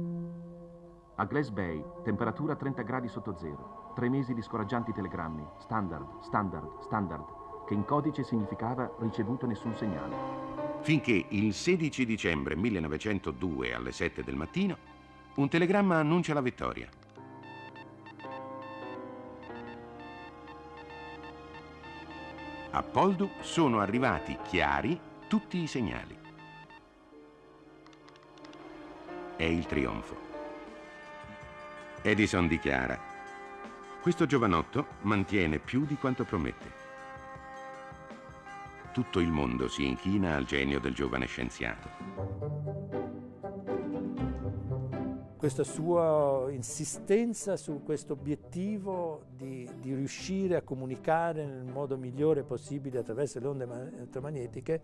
[1.21, 6.81] A Glace Bay, temperatura 30 gradi sotto zero, tre mesi di scoraggianti telegrammi, standard, standard,
[6.81, 7.25] standard,
[7.67, 10.49] che in codice significava ricevuto nessun segnale
[10.81, 14.77] finché il 16 dicembre 1902 alle 7 del mattino
[15.35, 16.89] un telegramma annuncia la vittoria.
[22.71, 26.17] A Poldu sono arrivati chiari tutti i segnali.
[29.37, 30.28] È il trionfo.
[32.03, 32.99] Edison dichiara,
[34.01, 36.87] questo giovanotto mantiene più di quanto promette.
[38.93, 42.49] Tutto il mondo si inchina al genio del giovane scienziato
[45.39, 52.99] questa sua insistenza su questo obiettivo di, di, riuscire a comunicare nel modo migliore possibile
[52.99, 54.83] attraverso le onde elettromagnetiche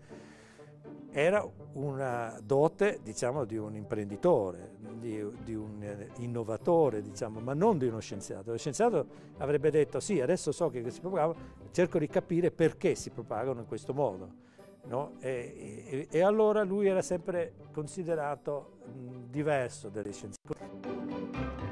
[1.17, 7.87] era una dote diciamo, di un imprenditore, di, di un innovatore, diciamo, ma non di
[7.87, 8.51] uno scienziato.
[8.51, 11.35] Lo scienziato avrebbe detto sì, adesso so che si propagano,
[11.71, 14.43] cerco di capire perché si propagano in questo modo.
[14.87, 15.13] No?
[15.21, 21.64] E, e, e, allora lui era sempre considerato mh, diverso dagli scienziati.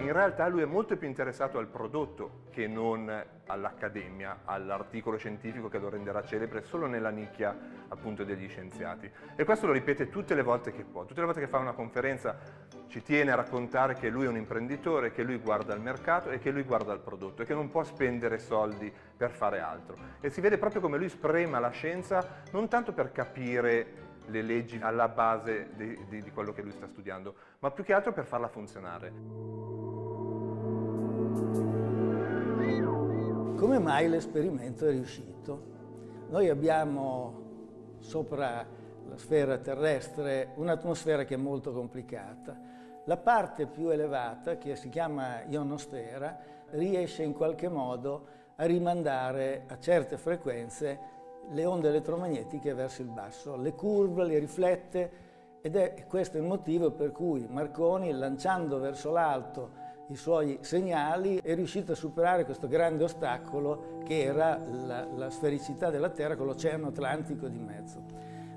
[0.00, 3.12] In realtà lui è molto più interessato al prodotto che non
[3.46, 7.56] all'accademia, all'articolo scientifico che lo renderà celebre solo nella nicchia
[7.88, 9.10] appunto degli scienziati.
[9.34, 11.72] E questo lo ripete tutte le volte che può, tutte le volte che fa una
[11.72, 12.38] conferenza
[12.86, 16.38] ci tiene a raccontare che lui è un imprenditore, che lui guarda il mercato e
[16.38, 19.96] che lui guarda il prodotto e che non può spendere soldi per fare altro.
[20.20, 24.78] E si vede proprio come lui sprema la scienza non tanto per capire le leggi
[24.80, 28.24] alla base di, di, di quello che lui sta studiando, ma più che altro per
[28.24, 29.12] farla funzionare.
[33.56, 35.76] Come mai l'esperimento è riuscito?
[36.28, 38.64] Noi abbiamo sopra
[39.08, 42.56] la sfera terrestre un'atmosfera che è molto complicata.
[43.04, 46.38] La parte più elevata, che si chiama ionosfera,
[46.70, 50.98] riesce in qualche modo a rimandare a certe frequenze
[51.50, 55.10] le onde elettromagnetiche verso il basso, le curva, le riflette
[55.60, 61.54] ed è questo il motivo per cui Marconi, lanciando verso l'alto i suoi segnali, è
[61.54, 66.88] riuscito a superare questo grande ostacolo che era la, la sfericità della Terra con l'Oceano
[66.88, 68.02] Atlantico di mezzo.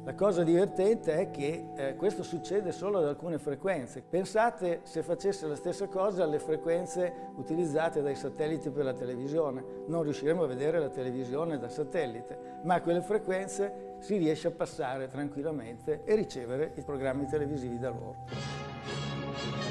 [0.04, 4.02] La cosa divertente è che eh, questo succede solo ad alcune frequenze.
[4.02, 9.64] Pensate se facesse la stessa cosa alle frequenze utilizzate dai satelliti per la televisione.
[9.86, 14.52] Non riusciremo a vedere la televisione da satellite, ma a quelle frequenze si riesce a
[14.52, 19.71] passare tranquillamente e ricevere i programmi televisivi da loro.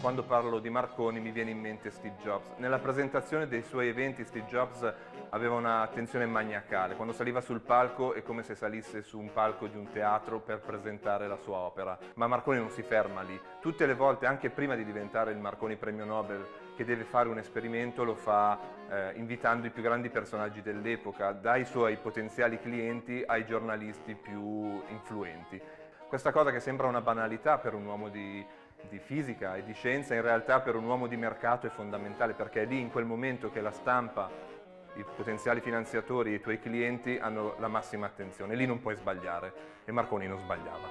[0.00, 2.52] Quando parlo di Marconi mi viene in mente Steve Jobs.
[2.56, 4.90] Nella presentazione dei suoi eventi Steve Jobs
[5.28, 6.94] aveva un'attenzione maniacale.
[6.94, 10.60] Quando saliva sul palco è come se salisse su un palco di un teatro per
[10.60, 11.98] presentare la sua opera.
[12.14, 13.38] Ma Marconi non si ferma lì.
[13.60, 17.36] Tutte le volte, anche prima di diventare il Marconi Premio Nobel, che deve fare un
[17.36, 18.58] esperimento, lo fa
[18.88, 25.60] eh, invitando i più grandi personaggi dell'epoca, dai suoi potenziali clienti ai giornalisti più influenti.
[26.08, 28.44] Questa cosa che sembra una banalità per un uomo di
[28.88, 32.62] di fisica e di scienza in realtà per un uomo di mercato è fondamentale perché
[32.62, 34.30] è lì in quel momento che la stampa,
[34.94, 39.52] i potenziali finanziatori e i tuoi clienti hanno la massima attenzione, lì non puoi sbagliare
[39.84, 40.88] e Marconi non sbagliava.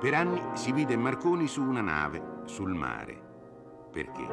[0.00, 3.28] Per anni si vide Marconi su una nave, sul mare.
[3.92, 4.26] Perché?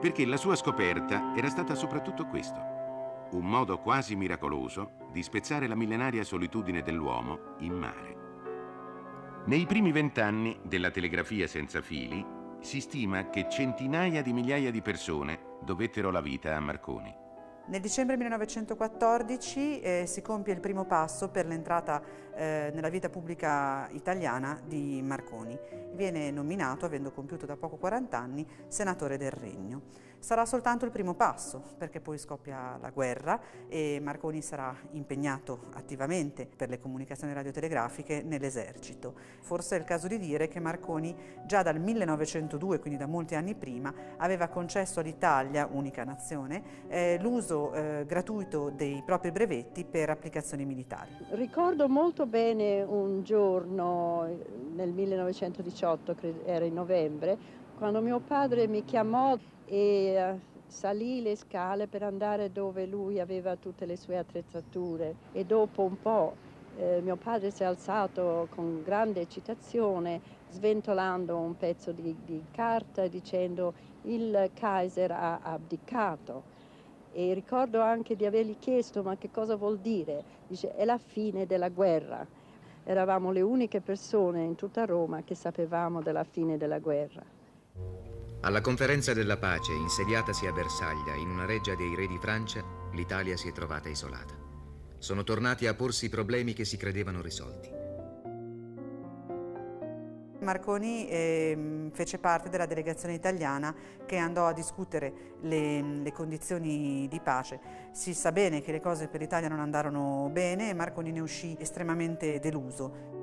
[0.00, 2.58] Perché la sua scoperta era stata soprattutto questo,
[3.32, 8.29] un modo quasi miracoloso di spezzare la millenaria solitudine dell'uomo in mare.
[9.46, 12.24] Nei primi vent'anni della telegrafia senza fili
[12.60, 17.16] si stima che centinaia di migliaia di persone dovettero la vita a Marconi.
[17.68, 22.02] Nel dicembre 1914 eh, si compie il primo passo per l'entrata
[22.34, 25.58] eh, nella vita pubblica italiana di Marconi.
[25.94, 29.82] Viene nominato, avendo compiuto da poco 40 anni, senatore del Regno.
[30.20, 36.46] Sarà soltanto il primo passo, perché poi scoppia la guerra e Marconi sarà impegnato attivamente
[36.54, 39.14] per le comunicazioni radiotelegrafiche nell'esercito.
[39.40, 43.54] Forse è il caso di dire che Marconi già dal 1902, quindi da molti anni
[43.54, 50.66] prima, aveva concesso all'Italia, unica nazione, eh, l'uso eh, gratuito dei propri brevetti per applicazioni
[50.66, 51.16] militari.
[51.30, 54.28] Ricordo molto bene un giorno
[54.74, 57.38] nel 1918, era in novembre,
[57.78, 59.34] quando mio padre mi chiamò
[59.70, 60.34] e eh,
[60.66, 65.96] salì le scale per andare dove lui aveva tutte le sue attrezzature e dopo un
[66.02, 66.34] po'
[66.76, 73.06] eh, mio padre si è alzato con grande eccitazione sventolando un pezzo di, di carta
[73.06, 76.42] dicendo il Kaiser ha abdicato
[77.12, 80.24] e ricordo anche di avergli chiesto ma che cosa vuol dire?
[80.46, 82.26] Dice è la fine della guerra.
[82.84, 88.09] Eravamo le uniche persone in tutta Roma che sapevamo della fine della guerra.
[88.42, 93.36] Alla conferenza della pace, insediatasi a Versaglia, in una reggia dei re di Francia, l'Italia
[93.36, 94.34] si è trovata isolata.
[94.96, 97.68] Sono tornati a porsi problemi che si credevano risolti.
[100.40, 103.74] Marconi eh, fece parte della delegazione italiana
[104.06, 107.60] che andò a discutere le, le, condizioni di pace.
[107.92, 111.54] Si sa bene che le cose per l'Italia non andarono bene e Marconi ne uscì
[111.58, 113.19] estremamente deluso.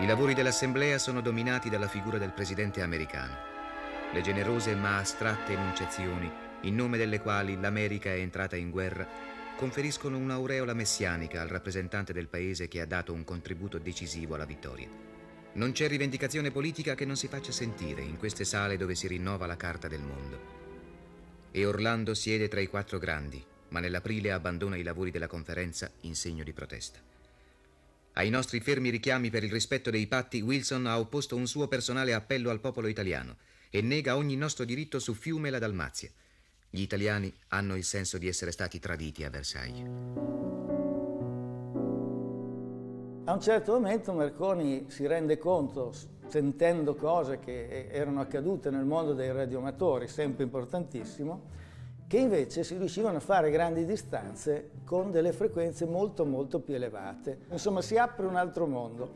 [0.00, 3.36] I lavori dell'Assemblea sono dominati dalla figura del presidente americano.
[4.14, 6.30] Le generose ma astratte enunciazioni,
[6.62, 9.06] in nome delle quali l'America è entrata in guerra,
[9.56, 14.88] conferiscono un'aureola messianica al rappresentante del paese che ha dato un contributo decisivo alla vittoria.
[15.52, 19.44] Non c'è rivendicazione politica che non si faccia sentire in queste sale dove si rinnova
[19.44, 20.40] la carta del mondo.
[21.50, 26.14] E Orlando siede tra i quattro grandi, ma nell'aprile abbandona i lavori della conferenza in
[26.14, 27.09] segno di protesta.
[28.14, 32.12] Ai nostri fermi richiami per il rispetto dei patti, Wilson ha opposto un suo personale
[32.12, 33.36] appello al popolo italiano
[33.70, 36.10] e nega ogni nostro diritto su Fiume e la Dalmazia.
[36.68, 39.86] Gli italiani hanno il senso di essere stati traditi a Versailles.
[43.24, 45.92] A un certo momento Marconi si rende conto,
[46.26, 51.48] sentendo cose che erano accadute nel mondo dei radioamatori, sempre importantissimo,
[52.10, 57.42] che invece si riuscivano a fare grandi distanze con delle frequenze molto molto più elevate.
[57.50, 59.12] Insomma si apre un altro mondo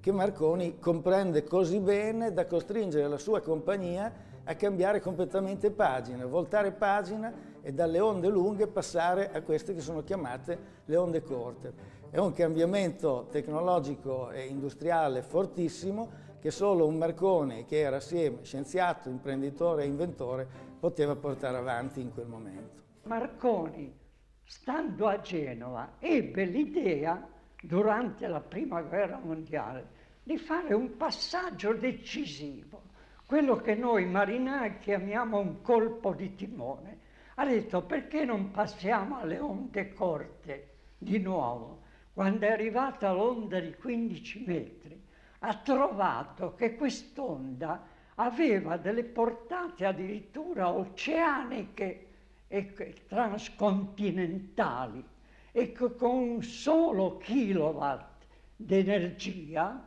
[0.00, 6.72] che Marconi comprende così bene da costringere la sua compagnia a cambiare completamente pagina, voltare
[6.72, 11.72] pagina e dalle onde lunghe passare a queste che sono chiamate le onde corte.
[12.10, 19.08] È un cambiamento tecnologico e industriale fortissimo che solo un Marconi che era assieme scienziato,
[19.08, 22.82] imprenditore e inventore poteva portare avanti in quel momento.
[23.04, 23.96] Marconi,
[24.42, 27.24] stando a Genova, ebbe l'idea,
[27.62, 29.86] durante la Prima Guerra Mondiale,
[30.24, 32.82] di fare un passaggio decisivo,
[33.26, 36.98] quello che noi marinai chiamiamo un colpo di timone.
[37.36, 41.82] Ha detto perché non passiamo alle onde corte di nuovo?
[42.12, 45.00] Quando è arrivata l'onda di 15 metri,
[45.38, 47.91] ha trovato che quest'onda
[48.24, 52.06] aveva delle portate addirittura oceaniche
[52.48, 52.72] e
[53.06, 55.04] transcontinentali
[55.50, 58.24] e che con un solo kilowatt
[58.56, 59.86] di energia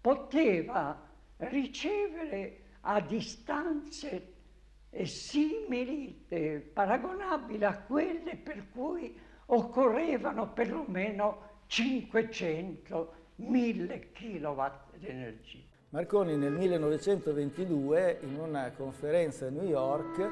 [0.00, 0.98] poteva
[1.38, 4.28] ricevere a distanze
[5.04, 15.71] simili, eh, paragonabili a quelle per cui occorrevano perlomeno 500-1000 kilowatt di energia.
[15.92, 20.30] Marconi nel 1922 in una conferenza a New York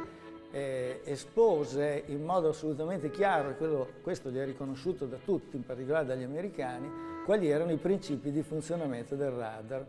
[0.52, 6.06] eh, espose in modo assolutamente chiaro, e questo gli è riconosciuto da tutti, in particolare
[6.06, 6.90] dagli americani,
[7.26, 9.84] quali erano i principi di funzionamento del radar.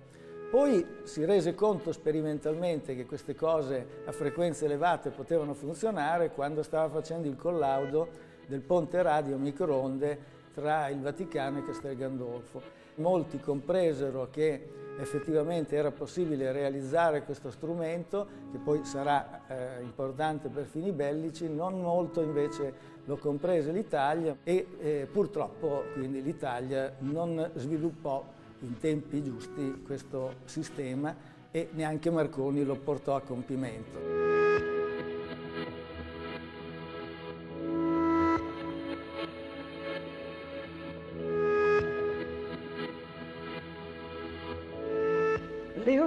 [0.50, 6.90] Poi si rese conto sperimentalmente che queste cose a frequenze elevate potevano funzionare quando stava
[6.90, 8.10] facendo il collaudo
[8.46, 10.20] del ponte radio microonde
[10.54, 12.62] tra il Vaticano e Castel Gandolfo.
[12.96, 20.66] Molti compresero che effettivamente era possibile realizzare questo strumento, che poi sarà eh, importante per
[20.66, 28.24] fini bellici, non molto invece lo comprese l'Italia e eh, purtroppo quindi l'Italia non sviluppò
[28.60, 31.16] in tempi giusti questo sistema
[31.50, 34.41] e neanche Marconi lo portò a compimento.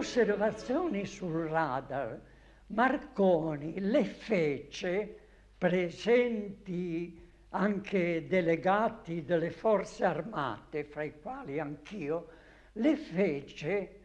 [0.05, 2.21] Osservazioni sul radar
[2.67, 5.19] Marconi le fece
[5.57, 12.29] presenti anche delegati delle forze armate, fra i quali anch'io,
[12.73, 14.01] le fece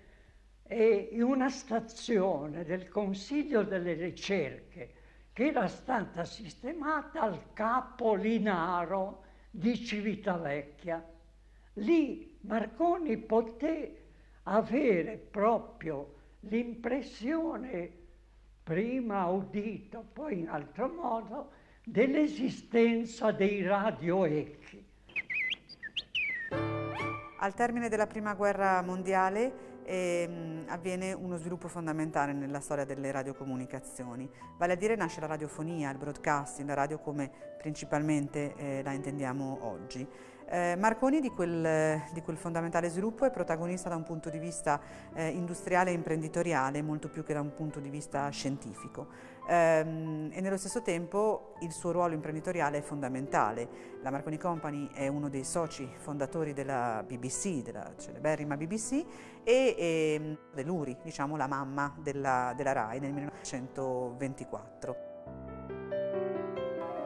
[0.69, 4.93] in una stazione del Consiglio delle Ricerche
[5.33, 11.05] che era stata sistemata al Capo Linaro di Civitavecchia.
[11.73, 13.98] Lì Marconi poté
[14.43, 17.91] avere proprio l'impressione,
[18.63, 21.51] prima udito, poi in altro modo,
[21.83, 24.85] dell'esistenza dei radioechi.
[27.41, 34.29] Al termine della Prima Guerra Mondiale eh, avviene uno sviluppo fondamentale nella storia delle radiocomunicazioni,
[34.57, 39.59] vale a dire nasce la radiofonia, il broadcasting, la radio come principalmente eh, la intendiamo
[39.61, 40.07] oggi.
[40.51, 44.81] Eh, Marconi di quel, di quel, fondamentale sviluppo è protagonista da un punto di vista
[45.13, 49.07] eh, industriale e imprenditoriale, molto più che da un punto di vista scientifico.
[49.47, 53.97] Ehm, e nello stesso tempo il suo ruolo imprenditoriale è fondamentale.
[54.01, 59.05] La Marconi Company è uno dei soci fondatori della BBC, della celeberrima BBC,
[59.43, 65.08] e, e ehm, dell'URI, diciamo la mamma della, della RAI nel 1924.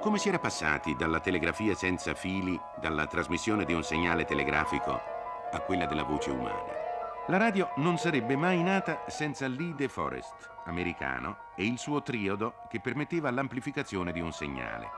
[0.04, 5.00] Come si era passati dalla telegrafia senza fili, dalla trasmissione di un segnale telegrafico,
[5.50, 6.74] a quella della voce umana?
[7.28, 12.56] La radio non sarebbe mai nata senza Lee De Forest, americano, e il suo triodo
[12.68, 14.90] che permetteva l'amplificazione di un segnale.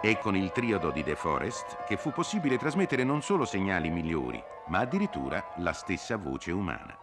[0.00, 4.42] È con il triodo di De Forest che fu possibile trasmettere non solo segnali migliori,
[4.66, 6.98] ma addirittura la stessa voce umana.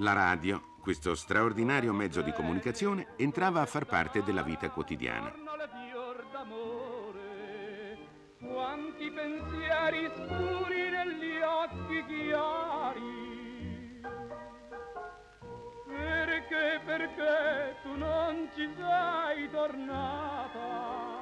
[0.00, 5.32] La radio questo straordinario mezzo di comunicazione entrava a far parte della vita quotidiana.
[8.38, 13.28] Quanti pensieri scuri negli occhi chiari.
[15.86, 21.19] Perché, perché tu non ci sei tornata?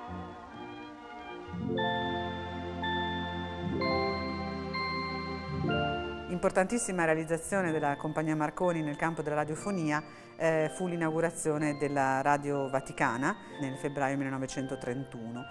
[6.38, 10.00] Importantissima realizzazione della compagnia Marconi nel campo della radiofonia
[10.36, 15.44] eh, fu l'inaugurazione della Radio Vaticana nel febbraio 1931.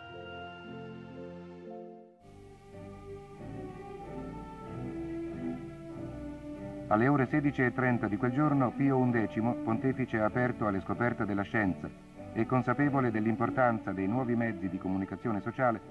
[6.88, 11.90] Alle ore 16.30 di quel giorno Pio XI, pontefice aperto alle scoperte della scienza
[12.32, 15.82] e consapevole dell'importanza dei nuovi mezzi di comunicazione sociale,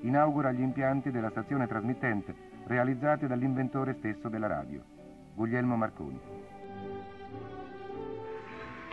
[0.00, 4.82] inaugura gli impianti della stazione trasmittente realizzati dall'inventore stesso della radio,
[5.34, 6.20] Guglielmo Marconi.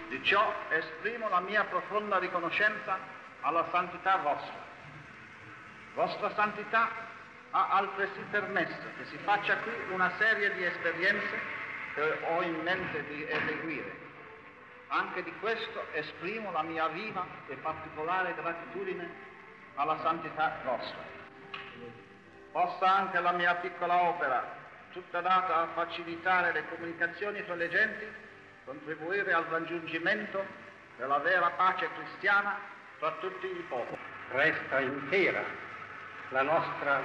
[0.10, 2.98] Di ciò esprimo la mia profonda riconoscenza
[3.42, 4.64] alla santità vostra.
[5.96, 6.90] Vostra santità
[7.52, 11.40] ha altresì permesso che si faccia qui una serie di esperienze
[11.96, 14.04] che ho in mente di eseguire.
[14.88, 19.10] Anche di questo esprimo la mia viva e particolare gratitudine
[19.76, 21.15] alla santità vostra
[22.56, 24.42] possa anche la mia piccola opera,
[24.94, 28.06] tutta data a facilitare le comunicazioni tra le genti,
[28.64, 30.42] contribuire al raggiungimento
[30.96, 32.58] della vera pace cristiana
[33.00, 34.00] tra tutti i popoli.
[34.30, 35.44] Resta intera
[36.30, 37.02] la nostra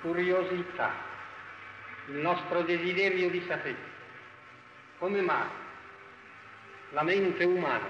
[0.00, 0.90] curiosità,
[2.06, 3.96] il nostro desiderio di sapere
[4.98, 5.48] come mai
[6.90, 7.86] la mente umana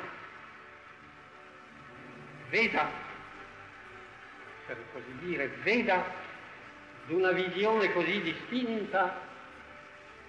[2.51, 2.91] veda,
[4.67, 6.27] per così dire, veda
[7.09, 9.19] d'una visione così distinta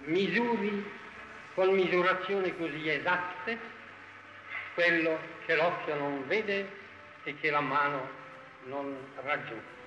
[0.04, 0.82] misuri
[1.54, 3.58] con misurazioni così esatte
[4.74, 6.68] quello che l'occhio non vede
[7.24, 8.08] e che la mano
[8.64, 9.78] non raggiunge.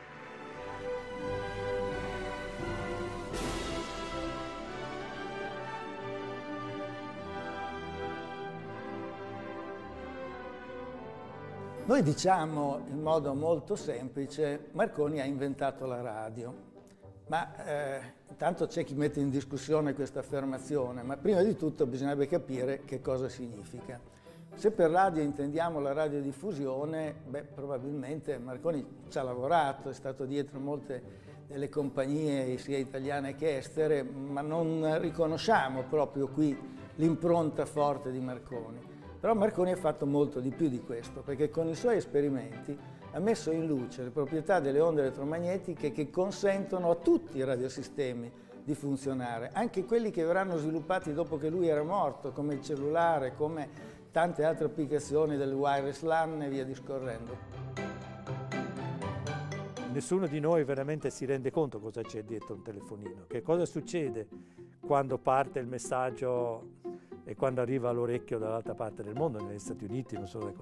[11.85, 16.72] Noi diciamo in modo molto semplice, Marconi ha inventato la radio.
[17.27, 22.27] Ma eh, intanto c'è chi mette in discussione questa affermazione, ma prima di tutto bisognerebbe
[22.27, 23.99] capire che cosa significa.
[24.55, 30.59] Se per radio intendiamo la radiodiffusione, beh, probabilmente Marconi ci ha lavorato, è stato dietro
[30.59, 36.57] molte delle compagnie sia italiane che estere, ma non riconosciamo proprio qui
[36.95, 38.79] l'impronta forte di Marconi.
[39.19, 42.77] Però Marconi ha fatto molto di più di questo, perché con i suoi esperimenti
[43.13, 48.31] ha messo in luce le proprietà delle onde elettromagnetiche che consentono a tutti i radiosistemi
[48.63, 53.35] di funzionare, anche quelli che verranno sviluppati dopo che lui era morto, come il cellulare,
[53.35, 53.69] come
[54.11, 57.37] tante altre applicazioni del wireless LAN e via discorrendo.
[59.91, 64.27] Nessuno di noi veramente si rende conto cosa c'è dietro un telefonino, che cosa succede
[64.79, 66.81] quando parte il messaggio
[67.25, 70.53] e quando arriva all'orecchio dall'altra parte del mondo, negli Stati Uniti, non so,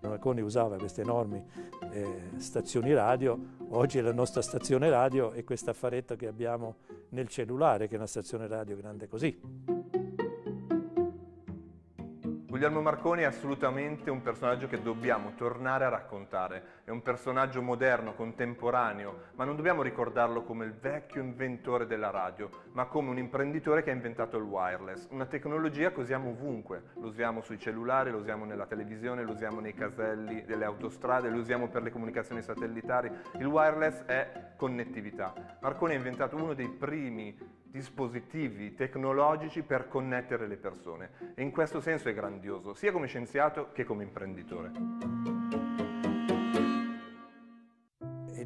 [0.00, 1.44] Marconi usava queste enormi
[1.90, 3.38] eh, stazioni radio,
[3.70, 6.76] oggi la nostra stazione radio è questo affaretto che abbiamo
[7.10, 9.38] nel cellulare, che è una stazione radio grande così.
[12.52, 16.81] Guglielmo Marconi è assolutamente un personaggio che dobbiamo tornare a raccontare.
[16.84, 22.50] È un personaggio moderno, contemporaneo, ma non dobbiamo ricordarlo come il vecchio inventore della radio,
[22.72, 26.82] ma come un imprenditore che ha inventato il wireless, una tecnologia che usiamo ovunque.
[26.94, 31.38] Lo usiamo sui cellulari, lo usiamo nella televisione, lo usiamo nei caselli delle autostrade, lo
[31.38, 33.12] usiamo per le comunicazioni satellitari.
[33.38, 35.58] Il wireless è connettività.
[35.60, 41.80] Marconi ha inventato uno dei primi dispositivi tecnologici per connettere le persone e in questo
[41.80, 45.31] senso è grandioso, sia come scienziato che come imprenditore.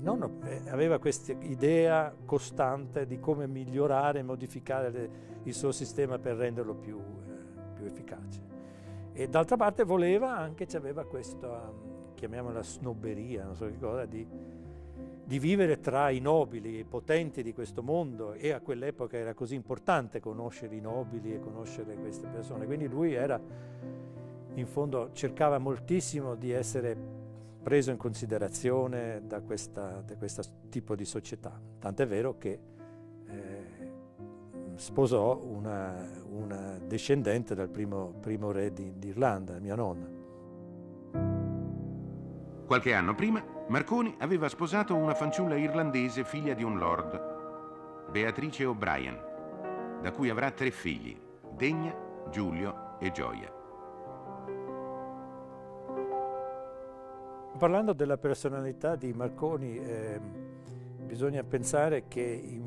[0.07, 5.11] Nonno eh, aveva questa idea costante di come migliorare e modificare le,
[5.43, 8.55] il suo sistema per renderlo più, eh, più efficace.
[9.13, 11.73] E d'altra parte voleva anche, aveva questa,
[12.15, 14.25] chiamiamola snobberia, non so che cosa, di,
[15.25, 19.57] di vivere tra i nobili, i potenti di questo mondo e a quell'epoca era così
[19.57, 22.67] importante conoscere i nobili e conoscere queste persone.
[22.67, 23.41] Quindi lui era,
[24.55, 27.16] in fondo, cercava moltissimo di essere
[27.67, 31.61] preso in considerazione da, questa, da questo tipo di società.
[31.81, 32.61] Tant'è vero che
[33.27, 33.93] eh,
[34.77, 40.07] sposò una, una, discendente dal primo, primo re di, d'Irlanda, mia nonna.
[42.67, 49.19] Qualche anno prima, Marconi aveva sposato una fanciulla irlandese figlia di un lord, Beatrice O'Brien,
[50.03, 51.19] da cui avrà tre figli,
[51.57, 51.93] Degna,
[52.31, 53.56] Giulio e Gioia.
[57.57, 60.21] Parlando della personalità di Marconi, eh,
[61.07, 62.61] bisogna pensare che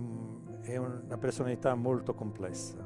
[0.61, 2.83] è una personalità molto complessa,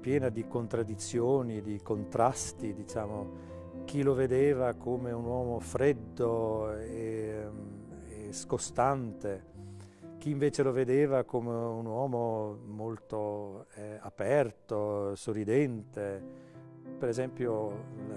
[0.00, 3.46] piena di contraddizioni, di contrasti, diciamo.
[3.84, 7.46] Chi lo vedeva come un uomo freddo e,
[8.08, 9.44] e scostante,
[10.18, 16.22] chi invece lo vedeva come un uomo molto eh, aperto, sorridente.
[16.98, 17.70] Per esempio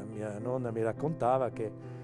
[0.10, 2.00] mia nonna mi raccontava che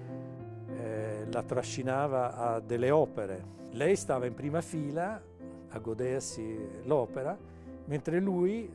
[0.76, 3.56] eh, la trascinava a delle opere.
[3.72, 5.20] Lei stava in prima fila
[5.68, 7.36] a godersi l'opera,
[7.84, 8.70] mentre lui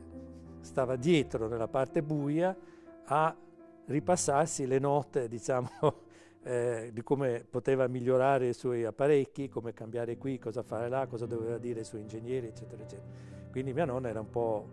[0.60, 2.56] stava dietro nella parte buia
[3.04, 3.36] a
[3.86, 5.68] ripassarsi le note, diciamo,
[6.42, 11.26] eh, di come poteva migliorare i suoi apparecchi, come cambiare qui, cosa fare là, cosa
[11.26, 13.08] doveva dire ai suoi ingegneri, eccetera, eccetera.
[13.50, 14.68] Quindi mia nonna era un po',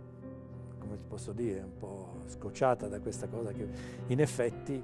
[0.80, 3.68] come posso dire, un po' scocciata da questa cosa che
[4.08, 4.84] in effetti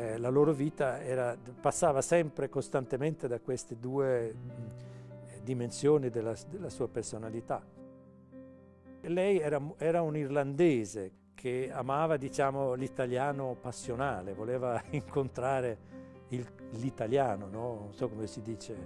[0.00, 6.70] eh, la loro vita era, passava sempre costantemente da queste due mh, dimensioni della, della,
[6.70, 7.62] sua personalità.
[9.02, 15.88] Lei era, era un irlandese che amava diciamo, l'italiano passionale, voleva incontrare
[16.70, 17.74] l'italiano, no?
[17.80, 18.76] non so come si dice,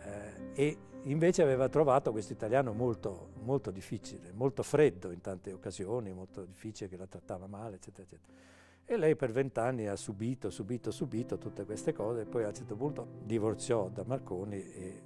[0.00, 6.12] eh, e invece aveva trovato questo italiano molto, molto difficile, molto freddo in tante occasioni,
[6.14, 8.55] molto difficile che la trattava male, eccetera, eccetera.
[8.88, 12.54] E lei per vent'anni ha subito, subito, subito tutte queste cose e poi a un
[12.54, 15.02] certo punto divorziò da Marconi e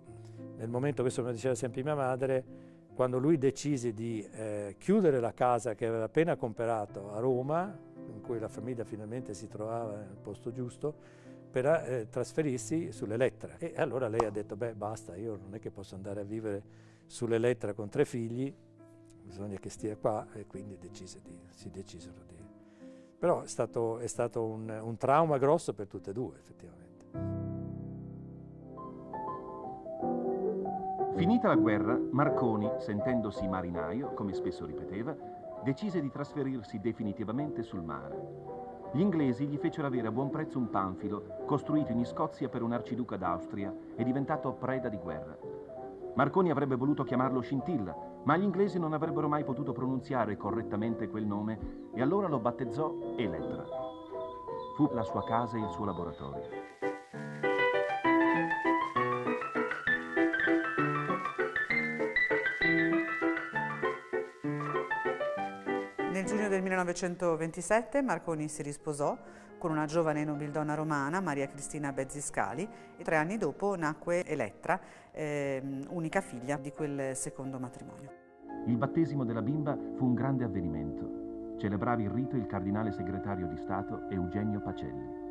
[0.61, 2.45] nel momento, questo me lo diceva sempre mia madre,
[2.95, 7.75] quando lui decise di eh, chiudere la casa che aveva appena comprato a Roma,
[8.13, 10.95] in cui la famiglia finalmente si trovava nel posto giusto,
[11.51, 13.57] per eh, trasferirsi sull'Elettra.
[13.57, 16.63] E allora lei ha detto, beh basta, io non è che posso andare a vivere
[17.07, 18.55] sull'Elettra con tre figli,
[19.23, 22.40] bisogna che stia qua e quindi decise di, si decisero di
[23.21, 26.89] però è stato, è stato un, un trauma grosso per tutte e due, effettivamente.
[31.17, 35.15] Finita la guerra, Marconi, sentendosi marinaio, come spesso ripeteva,
[35.63, 38.89] decise di trasferirsi definitivamente sul mare.
[38.93, 42.73] Gli inglesi gli fecero avere a buon prezzo un panfilo costruito in Scozia per un
[42.73, 45.37] arciduca d'Austria e diventato preda di guerra.
[46.15, 47.95] Marconi avrebbe voluto chiamarlo Scintilla,
[48.25, 53.15] ma gli inglesi non avrebbero mai potuto pronunziare correttamente quel nome e allora lo battezzò
[53.17, 53.65] Elettra.
[54.77, 56.80] Fu la sua casa e il suo laboratorio.
[66.51, 69.17] Del 1927 Marconi si risposò
[69.57, 74.81] con una giovane nobildonna romana, Maria Cristina Bezziscali, e tre anni dopo nacque Elettra,
[75.13, 78.11] eh, unica figlia di quel secondo matrimonio.
[78.67, 81.57] Il battesimo della bimba fu un grande avvenimento.
[81.57, 85.30] Celebrava il rito il cardinale segretario di Stato Eugenio Pacelli.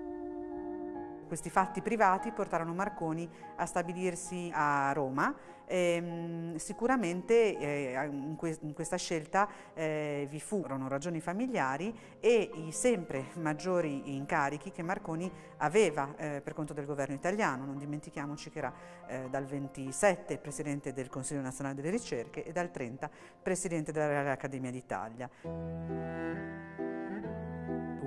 [1.29, 5.31] Questi fatti privati portarono Marconi a stabilirsi a Roma.
[5.67, 12.71] Ehm, sicuramente eh, in, que in, questa scelta eh, vi furono ragioni familiari e i
[12.71, 17.63] sempre maggiori incarichi che Marconi aveva eh, per conto del governo italiano.
[17.63, 18.73] Non dimentichiamoci che era
[19.05, 23.07] eh, dal 27 Presidente del Consiglio Nazionale delle Ricerche e dal 30
[23.43, 25.29] Presidente della Reale Accademia d'Italia.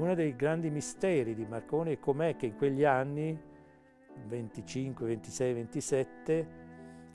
[0.03, 3.41] Uno dei grandi misteri di Marconi è com'è che in quegli anni,
[4.27, 6.47] 25, 26, 27,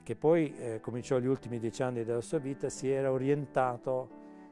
[0.04, 4.08] che poi eh, cominciò gli ultimi dieci anni della sua vita, si era orientato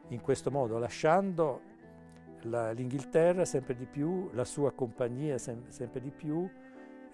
[0.09, 1.61] in questo modo, lasciando
[2.41, 6.45] l'Inghilterra sempre di più, la sua compagnia sem sempre di più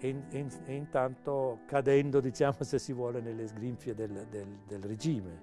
[0.00, 5.40] e, in, e, intanto cadendo, diciamo, se si vuole, nelle sgrinfie del, del, del regime.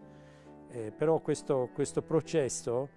[0.72, 2.90] Eh, però questo, questo processo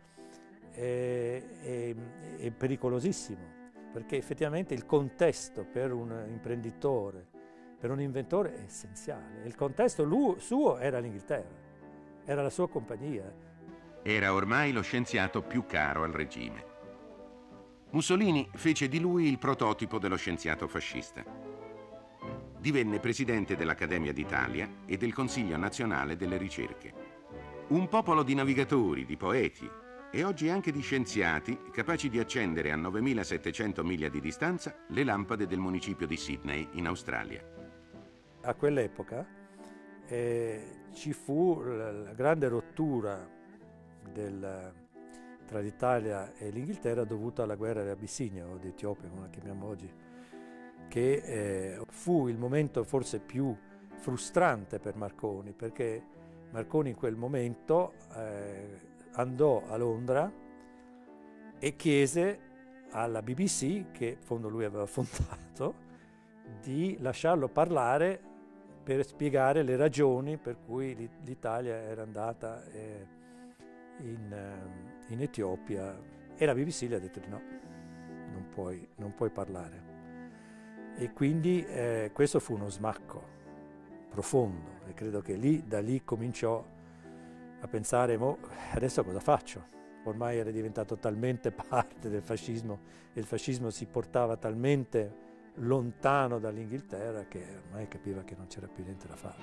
[0.73, 1.95] è, è,
[2.39, 3.61] è pericolosissimo
[3.93, 7.41] perché effettivamente il contesto per un imprenditore
[7.83, 9.43] per un inventore è essenziale.
[9.45, 11.51] Il contesto lui, suo era l'Inghilterra,
[12.25, 13.29] era la sua compagnia.
[14.05, 16.65] Era ormai lo scienziato più caro al regime.
[17.91, 21.25] Mussolini fece di lui il prototipo dello scienziato fascista.
[22.57, 26.95] Divenne presidente dell'Accademia d'Italia e del Consiglio nazionale delle ricerche.
[27.71, 29.69] Un popolo di navigatori, di poeti
[30.15, 35.47] e oggi anche di scienziati capaci di accendere a 9700 miglia di distanza le lampade
[35.47, 37.43] del municipio di Sydney in Australia.
[38.43, 39.27] A quell'epoca
[40.07, 43.27] eh, ci fu la grande rottura
[44.13, 44.75] del,
[45.47, 49.91] tra l'Italia e l'Inghilterra dovuta alla guerra dell'Abissinia o d'Etiopia, come la chiamiamo oggi,
[50.89, 53.57] che eh, fu il momento forse più
[53.95, 56.05] frustrante per Marconi, perché
[56.51, 60.31] Marconi in quel momento eh, andò a Londra
[61.59, 62.51] e chiese
[62.91, 65.91] alla BBC, che in fondo lui aveva fondato,
[66.61, 68.21] di lasciarlo parlare
[68.83, 73.07] per spiegare le ragioni per cui l'Italia era andata eh,
[74.01, 75.97] in, eh, in, Etiopia
[76.37, 77.41] e la BBC gli ha detto no,
[78.33, 79.91] non puoi, non puoi parlare.
[80.97, 83.31] E quindi eh, questo fu uno smacco
[84.11, 86.63] profondo e credo che lì, da lì cominciò
[87.63, 88.19] a pensare,
[88.73, 89.81] adesso cosa faccio?
[90.05, 92.81] Ormai era diventato talmente parte del fascismo
[93.13, 98.83] e il fascismo si portava talmente lontano dall'Inghilterra che ormai capiva che non c'era più
[98.83, 99.37] niente da fare.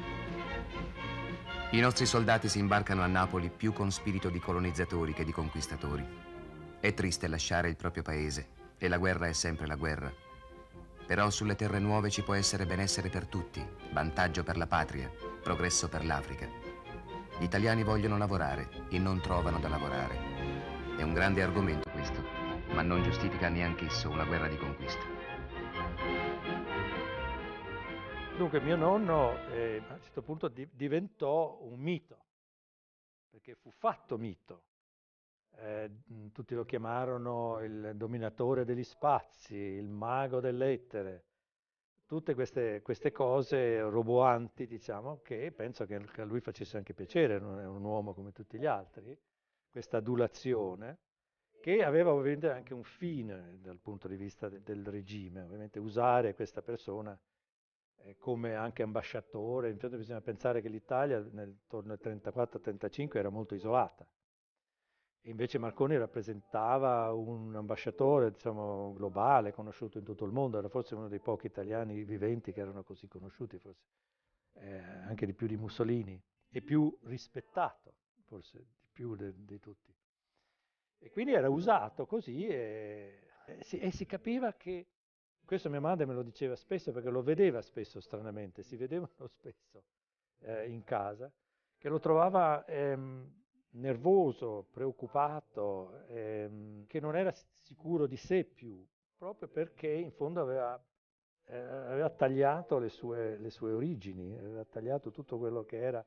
[1.72, 6.05] I nostri soldati si imbarcano a Napoli più con spirito di colonizzatori che di conquistatori.
[6.80, 8.47] È triste lasciare il proprio paese
[8.78, 10.11] e la guerra è sempre la guerra.
[11.05, 15.09] Però sulle terre nuove ci può essere benessere per tutti, vantaggio per la patria,
[15.41, 16.59] progresso per l'Africa.
[17.39, 20.97] Gli italiani vogliono lavorare e non trovano da lavorare.
[20.97, 22.21] È un grande argomento questo,
[22.73, 24.99] ma non giustifica neanch'esso una guerra di conquista.
[28.35, 32.25] Dunque mio nonno eh, a un certo punto di, diventò un mito,
[33.29, 34.63] perché fu fatto mito.
[35.55, 35.89] Eh,
[36.33, 41.28] tutti lo chiamarono il dominatore degli spazi, il mago dell'etere,
[42.10, 47.60] tutte queste, queste cose roboanti, diciamo, che penso che a lui facesse anche piacere, non
[47.60, 49.16] è un uomo come tutti gli altri,
[49.70, 50.97] questa adulazione,
[51.62, 56.34] che aveva ovviamente anche un fine dal punto di vista de, del regime, ovviamente usare
[56.34, 57.16] questa persona
[57.97, 63.53] eh, come anche ambasciatore, intanto bisogna pensare che l'Italia nel torno al 34-35 era molto
[63.53, 64.07] isolata.
[65.24, 71.07] Invece Marconi rappresentava un ambasciatore diciamo, globale, conosciuto in tutto il mondo, era forse uno
[71.07, 73.84] dei pochi italiani viventi che erano così conosciuti, forse
[74.53, 77.93] eh, anche di più di Mussolini, e più rispettato,
[78.26, 79.93] forse di più di tutti.
[80.97, 84.88] E quindi era usato così e, e, si, e si capiva che
[85.45, 89.84] questo mia madre me lo diceva spesso perché lo vedeva spesso stranamente, si vedevano spesso
[90.39, 91.32] eh, in casa,
[91.78, 93.38] che lo trovava ehm,
[93.72, 98.84] nervoso, preoccupato, ehm, che non era sicuro di sé più,
[99.17, 100.82] proprio perché in fondo aveva,
[101.45, 106.03] eh, aveva tagliato le sue, le sue, origini, aveva tagliato tutto quello che era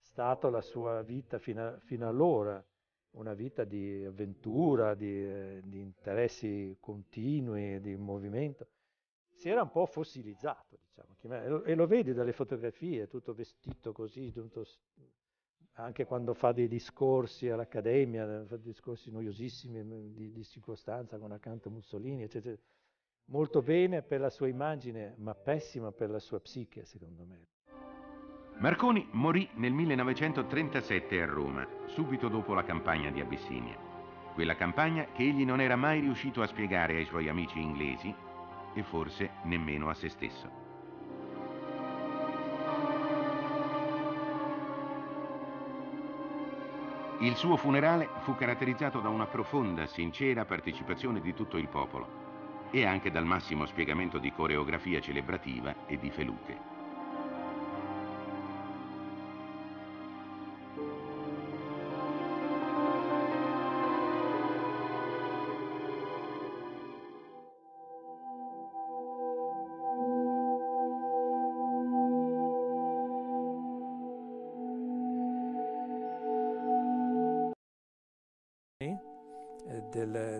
[0.00, 2.64] stato la sua vita fino, a, fino allora,
[3.12, 8.66] una vita di avventura, di, eh, di interessi continui, di movimento.
[9.32, 14.64] Si era un po' fossilizzato, diciamo, e lo vedi dalle fotografie, tutto vestito così, tutto,
[15.74, 22.22] anche quando fa dei discorsi all'Accademia, fa discorsi noiosissimi di, di circostanza con accanto Mussolini,
[22.22, 22.56] eccetera.
[23.26, 27.46] Molto bene per la sua immagine, ma pessima per la sua psiche, secondo me.
[28.58, 33.76] Marconi morì nel 1937 a Roma, subito dopo la campagna di Abissinia.
[34.34, 38.14] Quella campagna che egli non era mai riuscito a spiegare ai suoi amici inglesi
[38.74, 40.63] e forse nemmeno a se stesso.
[47.18, 52.22] Il suo funerale fu caratterizzato da una profonda, sincera partecipazione di tutto il popolo
[52.72, 56.10] e anche dal massimo spiegamento di coreografia celebrativa e di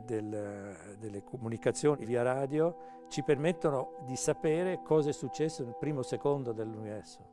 [0.06, 1.22] felute.
[1.24, 2.76] comunicazioni via radio
[3.08, 7.32] ci permettono di sapere cosa è successo nel primo secondo dell'universo.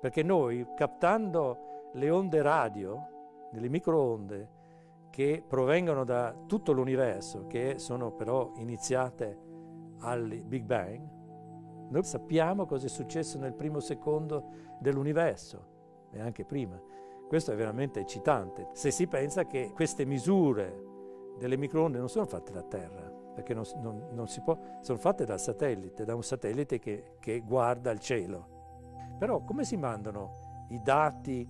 [0.00, 4.60] Perché noi, captando le onde radio, delle microonde,
[5.10, 9.38] che provengono da tutto l'universo, che sono però iniziate
[10.00, 11.20] al Big Bang,
[11.92, 14.48] Noi sappiamo cosa è successo nel primo secondo
[14.80, 16.80] dell'universo e anche prima.
[17.28, 18.68] Questo è veramente eccitante.
[18.72, 20.91] Se si pensa che queste misure
[21.42, 23.02] delle microonde non sono fatte da terra,
[23.34, 27.40] perché non, non, non si può, sono fatte dal satellite, da un satellite che, che
[27.40, 29.16] guarda il cielo.
[29.18, 31.44] Però come si mandano i dati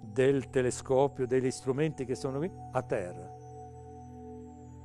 [0.00, 3.34] del telescopio, degli strumenti che sono qui, a terra?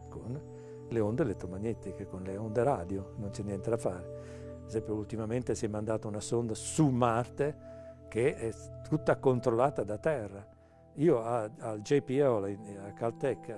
[0.09, 0.41] Con
[0.89, 4.55] le onde elettromagnetiche, con le onde radio, non c'è niente da fare.
[4.61, 8.51] Ad esempio ultimamente si è mandata una sonda su Marte che è
[8.89, 10.43] tutta controllata da terra.
[10.95, 13.49] Io al JPL, a Caltech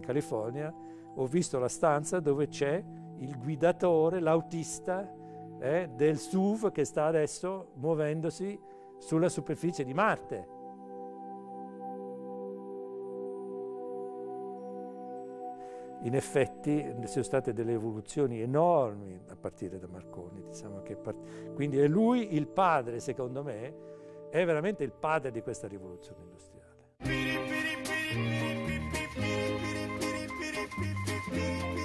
[0.00, 0.74] in California,
[1.14, 2.82] ho visto la stanza dove c'è
[3.18, 5.08] il guidatore, l'autista
[5.60, 8.58] eh, del SUV che sta adesso muovendosi
[8.98, 10.58] sulla superficie di Marte.
[16.02, 21.52] In effetti ci sono state delle evoluzioni enormi a partire da Marconi, diciamo part...
[21.52, 23.74] quindi è lui il padre, secondo me,
[24.30, 26.68] è veramente il padre di questa rivoluzione industriale.
[31.32, 31.79] Música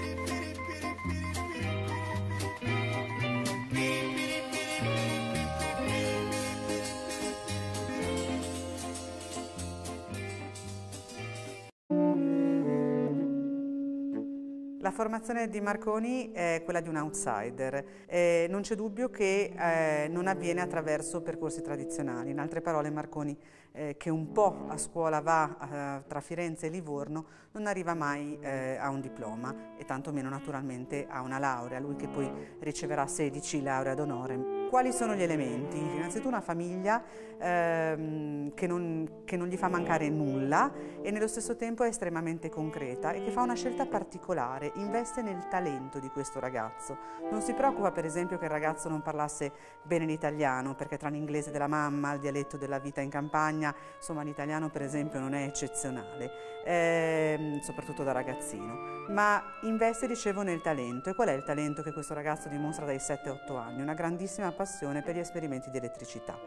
[14.85, 20.07] La formazione di Marconi è quella di un outsider, eh, non c'è dubbio che eh,
[20.09, 23.35] non avviene attraverso percorsi tradizionali, in altre parole Marconi
[23.71, 28.37] eh, che un po' a scuola va eh, tra Firenze e Livorno non arriva mai
[28.39, 33.63] eh, a un diploma e tantomeno naturalmente a una laurea, lui che poi riceverà 16
[33.63, 34.54] lauree d'onore.
[34.69, 35.77] Quali sono gli elementi?
[35.77, 37.01] Innanzitutto una famiglia
[37.37, 42.49] ehm, che, non, che, non, gli fa mancare nulla e nello stesso tempo è estremamente
[42.49, 46.97] concreta e che fa una scelta particolare, investe nel talento di questo ragazzo.
[47.29, 49.51] Non si preoccupa per esempio che il ragazzo non parlasse
[49.83, 54.69] bene l'italiano perché tra l'inglese della mamma, il dialetto della vita in campagna, insomma l'italiano
[54.69, 61.09] per esempio non è eccezionale, ehm, soprattutto da ragazzino ma investe, dicevo, nel talento.
[61.09, 63.81] E qual è il talento che questo ragazzo dimostra dai 7-8 anni?
[63.81, 66.39] Una grandissima passione per gli esperimenti di elettricità.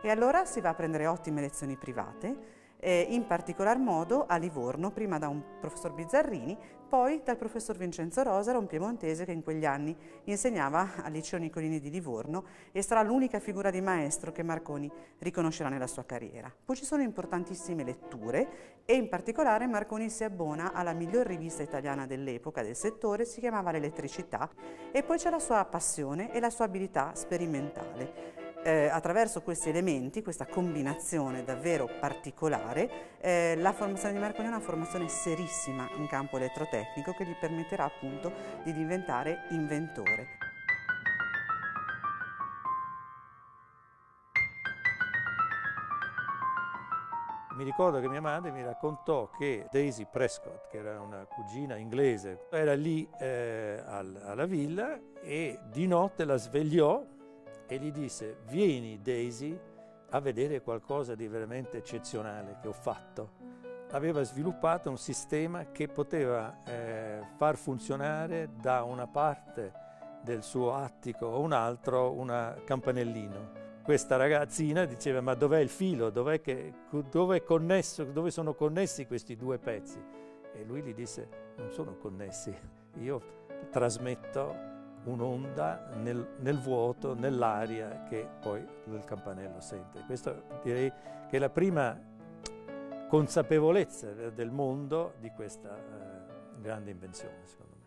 [0.00, 4.90] E allora si va a prendere ottime lezioni private, eh, in particolar modo a Livorno,
[4.90, 6.56] prima da un professor Bizzarrini,
[6.88, 11.80] poi dal professor Vincenzo Rosara, un piemontese che in quegli anni insegnava al liceo Nicolini
[11.80, 16.52] di Livorno e sarà l'unica figura di maestro che Marconi riconoscerà nella sua carriera.
[16.64, 22.06] Poi ci sono importantissime letture e in particolare Marconi si abbona alla miglior rivista italiana
[22.06, 24.48] dell'epoca del settore, si chiamava L'Elettricità
[24.92, 28.35] e poi c'è la sua passione e la sua abilità sperimentale
[28.66, 34.58] eh, attraverso questi elementi, questa combinazione davvero particolare, eh, la formazione di Marconi è una
[34.58, 38.32] formazione serissima in campo elettrotecnico che gli permetterà appunto
[38.64, 40.38] di diventare inventore.
[47.56, 52.48] Mi ricordo che mia madre mi raccontò che Daisy Prescott, che era una cugina inglese,
[52.50, 57.14] era lì eh, al, alla villa e di notte la svegliò
[57.66, 59.58] e gli disse vieni Daisy
[60.10, 63.44] a vedere qualcosa di veramente eccezionale che ho fatto.
[63.90, 69.72] Aveva sviluppato un sistema che poteva eh, far funzionare da una parte
[70.22, 73.64] del suo attico a un altro un campanellino.
[73.82, 76.72] Questa ragazzina diceva ma dov'è il filo, dov'è che,
[77.08, 80.02] dove, connesso, dove sono connessi questi due pezzi?
[80.52, 82.52] E lui gli disse non sono connessi,
[82.98, 83.22] io
[83.70, 84.74] trasmetto
[85.06, 90.02] un'onda nel, nel, vuoto, nell'aria che poi il campanello sente.
[90.06, 90.92] Questo direi
[91.28, 91.98] che è la prima
[93.08, 97.86] consapevolezza del mondo di questa eh, grande invenzione, secondo me.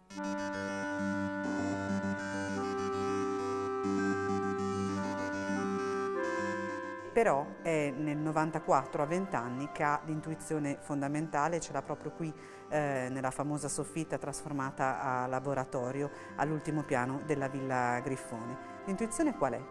[7.20, 12.34] Però è nel 94 a 20 anni che ha l'intuizione fondamentale, ce l'ha proprio qui
[12.70, 18.84] eh, nella famosa soffitta trasformata a laboratorio all'ultimo piano della Villa Griffone.
[18.86, 19.62] L'intuizione qual è?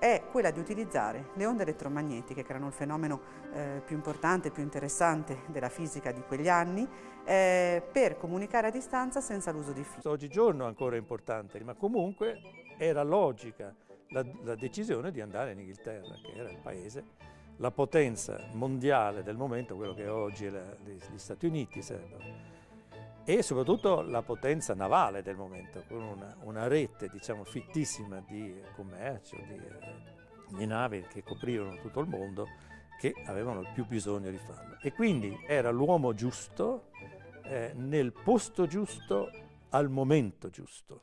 [0.00, 3.20] È quella di utilizzare le onde elettromagnetiche, che erano il fenomeno
[3.52, 6.88] eh, più importante, più interessante della fisica di quegli anni,
[7.24, 10.02] eh, per comunicare a distanza senza l'uso di fili.
[10.08, 12.40] Oggigiorno è ancora importante, ma comunque
[12.78, 13.72] era logica
[14.10, 17.04] la, la decisione di andare in Inghilterra, che era il paese,
[17.56, 22.54] la potenza mondiale del momento, quello che oggi la, gli Stati Uniti sarebbero
[23.28, 29.36] e soprattutto la potenza navale del momento, con una, una rete diciamo, fittissima di commercio,
[29.48, 32.46] di, di, navi che coprivano tutto il mondo,
[33.00, 34.78] che avevano più bisogno di farlo.
[34.80, 36.90] E quindi era l'uomo giusto,
[37.42, 39.28] eh, nel posto giusto,
[39.76, 41.02] al momento giusto.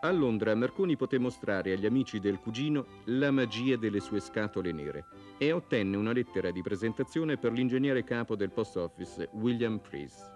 [0.00, 5.04] A Londra Marconi poté mostrare agli amici del cugino la magia delle sue scatole nere
[5.36, 10.32] e ottenne una lettera di presentazione per l'ingegnere capo del post office William Preece.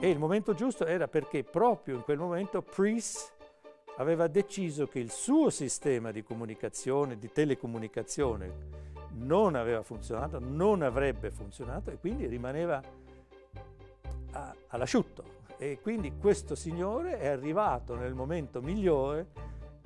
[0.00, 3.30] E il momento giusto era perché proprio in quel momento Preece
[3.96, 8.80] aveva deciso che il suo sistema di comunicazione, di telecomunicazione,
[9.14, 12.82] non aveva funzionato, non avrebbe funzionato e quindi rimaneva
[14.68, 19.28] all'asciutto e quindi questo signore è arrivato nel momento migliore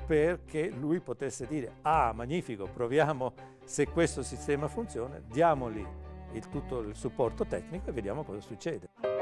[0.06, 5.84] perché lui potesse dire ah magnifico proviamo se questo sistema funziona diamogli
[6.32, 9.15] il, tutto il supporto tecnico e vediamo cosa succede.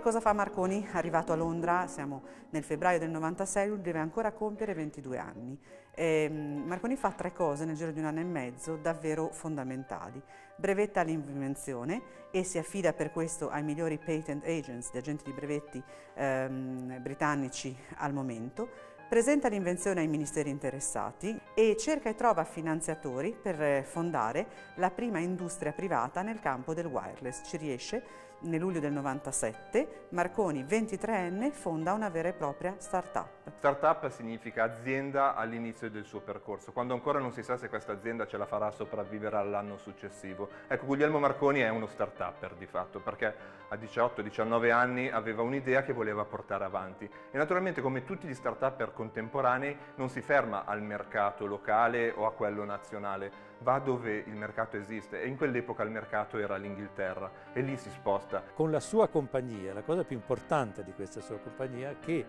[0.00, 0.86] Cosa fa Marconi?
[0.92, 5.58] Arrivato a Londra, siamo nel febbraio del 96, lui deve ancora compiere 22 anni.
[5.94, 10.20] E, ehm, Marconi fa tre cose nel giro di un anno e mezzo davvero fondamentali.
[10.56, 15.82] Brevetta l'invenzione e si affida per questo ai migliori patent agents, gli agenti di brevetti
[16.14, 18.68] ehm, britannici al momento,
[19.08, 25.72] presenta l'invenzione ai ministeri interessati e cerca e trova finanziatori per fondare la prima industria
[25.72, 27.42] privata nel campo del wireless.
[27.44, 33.50] Ci riesce nel luglio del 97, Marconi, 23enne, fonda una vera e propria start-up.
[33.58, 38.26] Start-up significa azienda all'inizio del suo percorso, quando ancora non si sa se questa azienda
[38.26, 40.48] ce la farà sopravvivere all'anno successivo.
[40.68, 43.34] Ecco, Guglielmo Marconi è uno start-upper di fatto, perché
[43.68, 47.08] a 18-19 anni aveva un'idea che voleva portare avanti.
[47.30, 52.32] E naturalmente, come tutti gli start-upper contemporanei, non si ferma al mercato locale o a
[52.32, 57.62] quello nazionale, va dove il mercato esiste e in quell'epoca il mercato era l'Inghilterra e
[57.62, 58.44] lì si sposta.
[58.54, 62.26] Con la sua compagnia, la cosa più importante di questa sua compagnia è che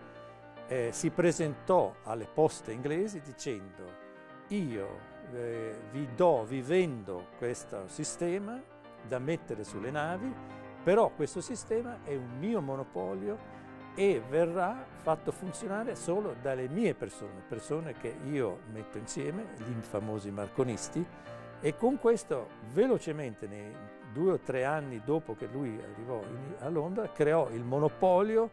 [0.66, 4.04] eh, si presentò alle poste inglesi dicendo
[4.48, 8.60] io eh, vi do, vi vendo questo sistema
[9.06, 10.32] da mettere sulle navi,
[10.82, 13.54] però questo sistema è un mio monopolio
[13.96, 20.30] e verrà fatto funzionare solo dalle mie persone, persone che io metto insieme, gli famosi
[20.30, 21.04] marconisti,
[21.60, 23.74] e con questo velocemente, nei
[24.12, 28.50] due o tre anni dopo che lui arrivò in, a Londra, creò il monopolio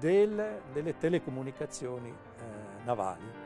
[0.00, 3.42] del, delle telecomunicazioni eh, navali.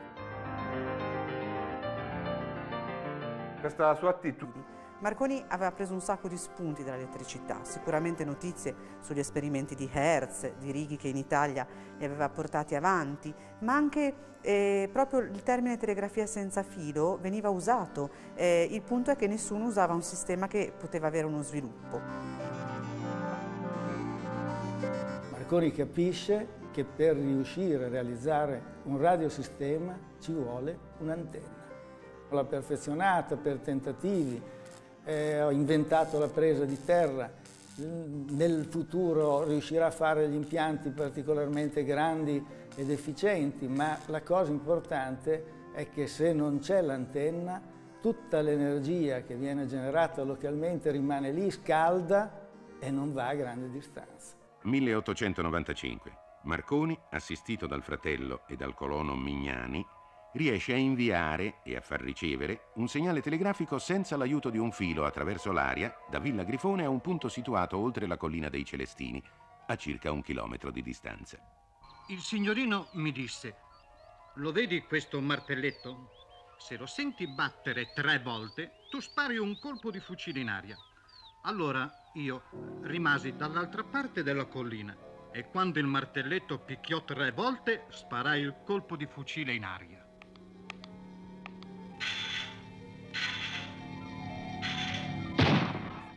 [3.59, 9.73] Questa sua attitudine Marconi aveva preso un sacco di spunti dall'elettricità, sicuramente notizie sugli esperimenti
[9.73, 11.65] di Hertz, di Righi che in Italia
[11.97, 18.09] li aveva portati avanti, ma anche eh, proprio il termine telegrafia senza filo veniva usato.
[18.35, 21.99] Eh, il punto è che nessuno usava un sistema che poteva avere uno sviluppo.
[25.31, 31.57] Marconi capisce che per riuscire a realizzare un radiosistema ci vuole un'antenna.
[32.31, 34.39] L'ha perfezionata per tentativi,
[35.09, 37.31] eh, ho inventato la presa di terra,
[37.77, 42.43] nel futuro riuscirà a fare gli impianti particolarmente grandi
[42.75, 47.59] ed efficienti, ma la cosa importante è che se non c'è l'antenna,
[48.01, 52.47] tutta l'energia che viene generata localmente rimane lì, scalda
[52.79, 54.35] e non va a grande distanza.
[54.63, 56.27] 1895.
[56.43, 59.85] Marconi, assistito dal fratello e dal colono Mignani,
[60.33, 65.05] riesce a inviare e a far ricevere un segnale telegrafico senza l'aiuto di un filo
[65.05, 69.21] attraverso l'aria da Villa Grifone a un punto situato oltre la collina dei Celestini,
[69.67, 71.37] a circa un chilometro di distanza.
[72.09, 73.55] Il signorino mi disse,
[74.35, 76.11] lo vedi questo martelletto?
[76.57, 80.77] Se lo senti battere tre volte, tu spari un colpo di fucile in aria.
[81.43, 82.43] Allora io
[82.81, 84.95] rimasi dall'altra parte della collina
[85.31, 90.08] e quando il martelletto picchiò tre volte, sparai il colpo di fucile in aria.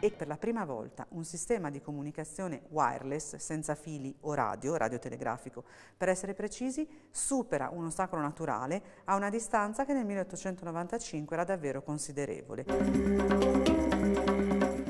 [0.04, 5.62] E per la prima volta un sistema di comunicazione wireless senza fili o radio, radiotelegrafico
[5.96, 11.84] per essere precisi, supera un ostacolo naturale a una distanza che nel 1895 era davvero
[11.84, 12.64] considerevole.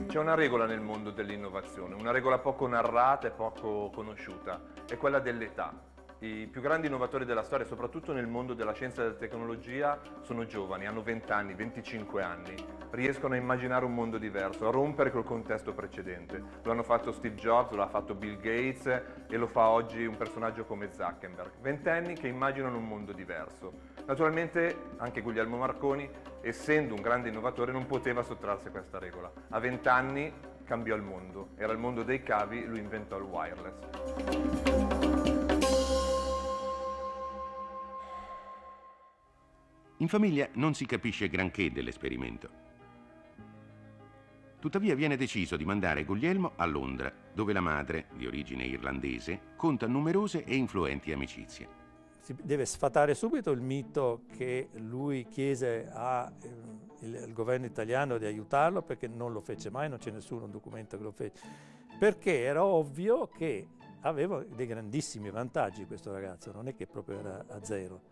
[0.06, 5.18] C'è una regola nel mondo dell'innovazione, una regola poco narrata e poco conosciuta, è quella
[5.18, 5.91] dell'età.
[6.22, 10.46] I più grandi innovatori della storia, soprattutto nel mondo della scienza e della tecnologia, sono
[10.46, 12.54] giovani, hanno 20 anni, 25 anni,
[12.90, 16.40] riescono a immaginare un mondo diverso, a rompere col contesto precedente.
[16.62, 18.86] Lo hanno fatto Steve Jobs, lo ha fatto Bill Gates
[19.28, 21.54] e lo fa oggi un personaggio come Zuckerberg.
[21.60, 23.72] Ventenni che immaginano un mondo diverso.
[24.06, 26.08] Naturalmente anche Guglielmo Marconi,
[26.40, 29.28] essendo un grande innovatore, non poteva sottrarsi a questa regola.
[29.48, 34.71] A 20 anni cambiò il mondo, era il mondo dei cavi, lui inventò il wireless.
[40.02, 42.48] In famiglia non si capisce granché dell'esperimento.
[44.58, 49.86] Tuttavia viene deciso di mandare Guglielmo a Londra, dove la madre, di origine irlandese, conta
[49.86, 51.68] numerose e influenti amicizie.
[52.18, 56.32] Si deve sfatare subito il mito che lui chiese al
[57.00, 61.02] eh, governo italiano di aiutarlo perché non lo fece mai, non c'è nessuno documento che
[61.04, 61.40] lo fece,
[61.96, 63.68] perché era ovvio che
[64.00, 68.11] aveva dei grandissimi vantaggi questo ragazzo, non è che proprio era a zero.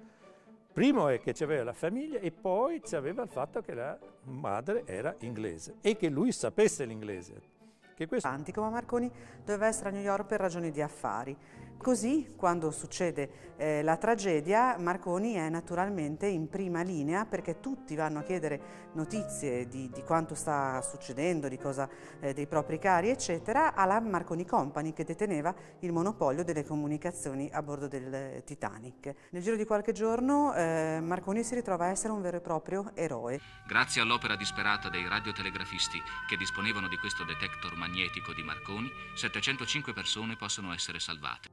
[0.73, 5.15] Primo è che c'aveva la famiglia e poi c'aveva il fatto che la madre era
[5.21, 7.60] inglese e che lui sapesse l'inglese.
[8.01, 8.29] Che questo...
[8.29, 9.13] Antico, ma Marconi
[9.45, 11.37] doveva essere a New York per ragioni di affari.
[11.77, 18.19] Così, quando succede eh, la tragedia, Marconi è naturalmente in prima linea perché tutti vanno
[18.19, 21.89] a chiedere notizie di, di quanto sta succedendo, di cosa,
[22.21, 27.63] eh, dei propri cari, eccetera, alla Marconi Company che deteneva il monopolio delle comunicazioni a
[27.63, 29.15] bordo del Titanic.
[29.31, 32.91] Nel giro di qualche giorno eh, Marconi si ritrova a essere un vero e proprio
[32.93, 33.41] eroe.
[33.67, 35.99] Grazie all'opera disperata dei radiotelegrafisti
[36.29, 41.49] che disponevano di questo detector magnetico di Marconi, 705 persone possono essere salvate.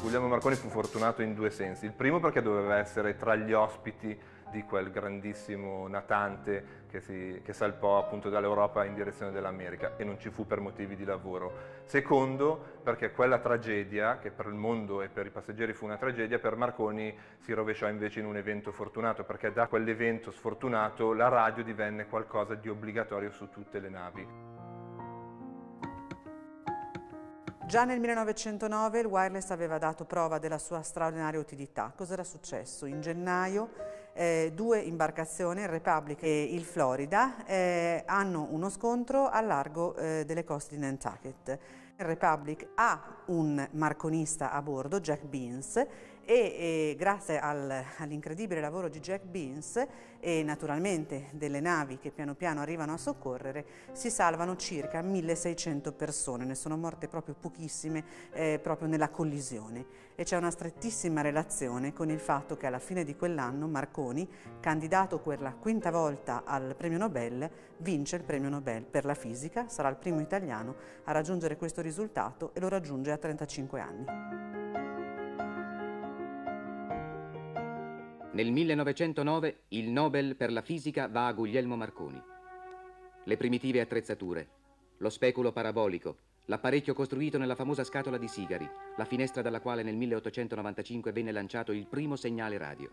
[0.00, 1.86] Guglielmo Marconi fu fortunato in due sensi.
[1.86, 4.16] Il primo perché doveva essere tra gli ospiti
[4.54, 10.16] di quel grandissimo natante che, si, che salpò appunto dall'Europa in direzione dell'America e non
[10.20, 11.82] ci fu per motivi di lavoro.
[11.82, 16.38] Secondo perché quella tragedia, che per il mondo e per i passeggeri fu una tragedia,
[16.38, 21.64] per Marconi si rovesciò invece in un evento fortunato, perché da quell'evento sfortunato la radio
[21.64, 24.52] divenne qualcosa di obbligatorio su tutte le navi.
[27.66, 31.92] Già nel 1909 il wireless aveva dato prova della sua straordinaria utilità.
[31.96, 32.84] Cos'era successo?
[32.86, 33.70] In gennaio
[34.14, 40.24] eh, due imbarcazioni, il Republic e il Florida, eh, hanno uno scontro a largo eh,
[40.24, 41.58] delle coste di Nantucket.
[41.96, 45.84] Il Republic ha un marconista a bordo, Jack Beans,
[46.24, 49.86] e, e grazie al, all'incredibile lavoro di Jack Beans
[50.20, 56.44] e naturalmente delle navi che piano piano arrivano a soccorrere si salvano circa 1600 persone,
[56.44, 62.08] ne sono morte proprio pochissime eh, proprio nella collisione e c'è una strettissima relazione con
[62.08, 64.26] il fatto che alla fine di quell'anno Marconi,
[64.60, 69.68] candidato per la quinta volta al premio Nobel, vince il premio Nobel per la fisica,
[69.68, 75.13] sarà il primo italiano a raggiungere questo risultato e lo raggiunge a 35 anni.
[78.34, 82.20] Nel 1909 il Nobel per la fisica va a Guglielmo Marconi.
[83.22, 84.48] Le primitive attrezzature,
[84.96, 86.16] lo speculo parabolico,
[86.46, 91.70] l'apparecchio costruito nella famosa scatola di sigari, la finestra dalla quale nel 1895 venne lanciato
[91.70, 92.90] il primo segnale radio.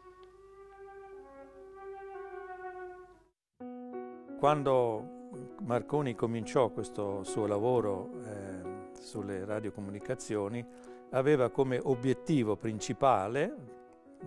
[4.37, 10.63] Quando Marconi cominciò questo suo lavoro eh, sulle radiocomunicazioni,
[11.09, 13.79] aveva come obiettivo principale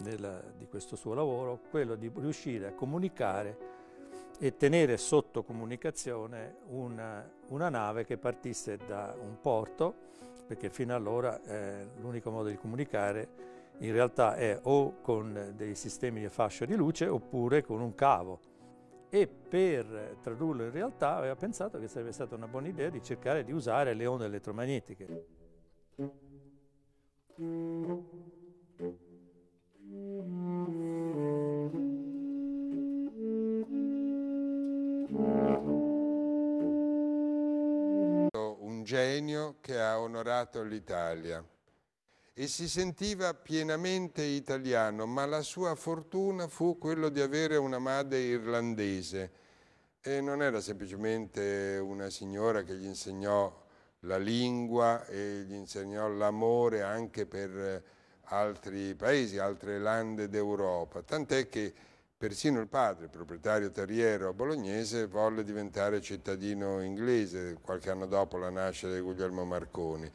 [0.02, 3.72] della, di questo suo lavoro quello di riuscire a comunicare
[4.38, 9.94] e tenere sotto comunicazione una, una nave che partisse da un porto,
[10.46, 16.20] perché fino allora eh, l'unico modo di comunicare in realtà è o con dei sistemi
[16.20, 18.40] di fascia di luce oppure con un cavo.
[19.08, 23.44] E per tradurlo in realtà aveva pensato che sarebbe stata una buona idea di cercare
[23.44, 25.26] di usare le onde elettromagnetiche.
[38.84, 41.44] Genio che ha onorato l'Italia.
[42.32, 48.20] E si sentiva pienamente italiano, ma la sua fortuna fu quello di avere una madre
[48.20, 49.42] irlandese.
[50.00, 53.62] E non era semplicemente una signora che gli insegnò
[54.00, 57.82] la lingua e gli insegnò l'amore anche per
[58.24, 61.74] altri paesi, altre lande d'Europa, tant'è che
[62.16, 68.92] persino il padre, proprietario terriero bolognese, volle diventare cittadino inglese qualche anno dopo la nascita
[68.92, 70.10] di Guglielmo Marconi.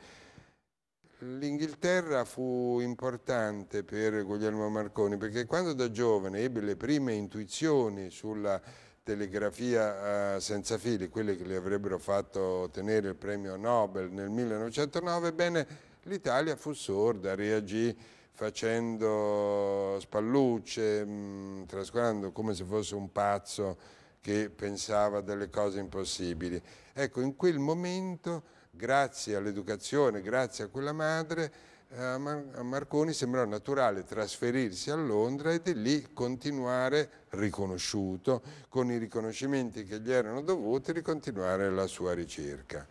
[1.20, 8.62] L'Inghilterra fu importante per Guglielmo Marconi perché quando da giovane ebbe le prime intuizioni sulla
[9.04, 15.34] telegrafia eh, senza fili, quelle che gli avrebbero fatto ottenere il premio Nobel nel 1909,
[15.34, 15.68] bene,
[16.04, 17.95] l'Italia fu sorda, reagì
[18.40, 23.78] facendo spallucce, mm, trascurando come se fosse un pazzo
[24.22, 26.62] che pensava delle cose impossibili.
[26.94, 31.52] Ecco, in quel momento, grazie all'educazione, grazie a quella madre,
[31.90, 38.98] eh, a Marconi sembrò naturale trasferirsi a Londra e di lì continuare, riconosciuto, con i
[38.98, 42.88] riconoscimenti che gli erano dovuti, di continuare la sua ricerca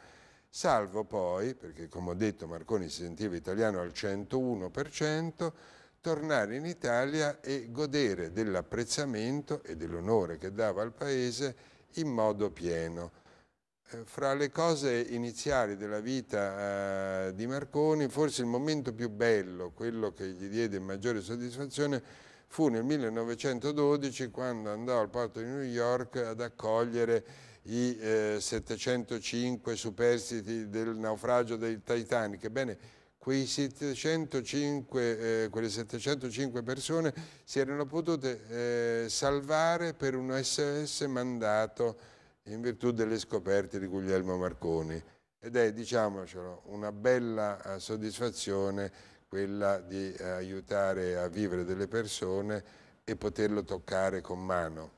[0.49, 5.53] salvo poi, perché come ho detto Marconi si sentiva italiano al 101%,
[6.01, 11.57] tornare in Italia e godere dell'apprezzamento e dell'onore che dava al paese
[11.95, 13.13] in modo pieno.
[13.91, 19.71] Eh, fra le cose iniziali della vita eh, di Marconi, forse il momento più bello,
[19.73, 22.03] quello che gli diede maggiore soddisfazione,
[22.47, 27.25] fu nel 1912 quando andò al porto di New York ad accogliere
[27.69, 32.45] i eh, 705 superstiti del naufragio del Titanic.
[32.45, 37.13] Ebbene, 705, eh, quelle 705 persone
[37.45, 41.99] si erano potute eh, salvare per un SS mandato
[42.45, 45.03] in virtù delle scoperte di Guglielmo Marconi.
[45.41, 48.91] Ed è, diciamocelo, una bella eh, soddisfazione
[49.29, 52.65] quella di eh, aiutare a vivere delle persone
[53.05, 54.98] e poterlo toccare con mano.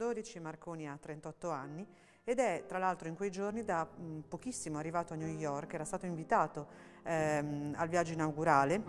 [0.00, 1.86] 1912, Marconi ha 38 anni
[2.24, 5.84] ed è tra l'altro in quei giorni da mm, pochissimo arrivato a New York, era
[5.84, 6.66] stato invitato
[7.02, 8.82] ehm, al viaggio inaugurale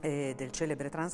[0.00, 1.12] eh, del celebre transatlantico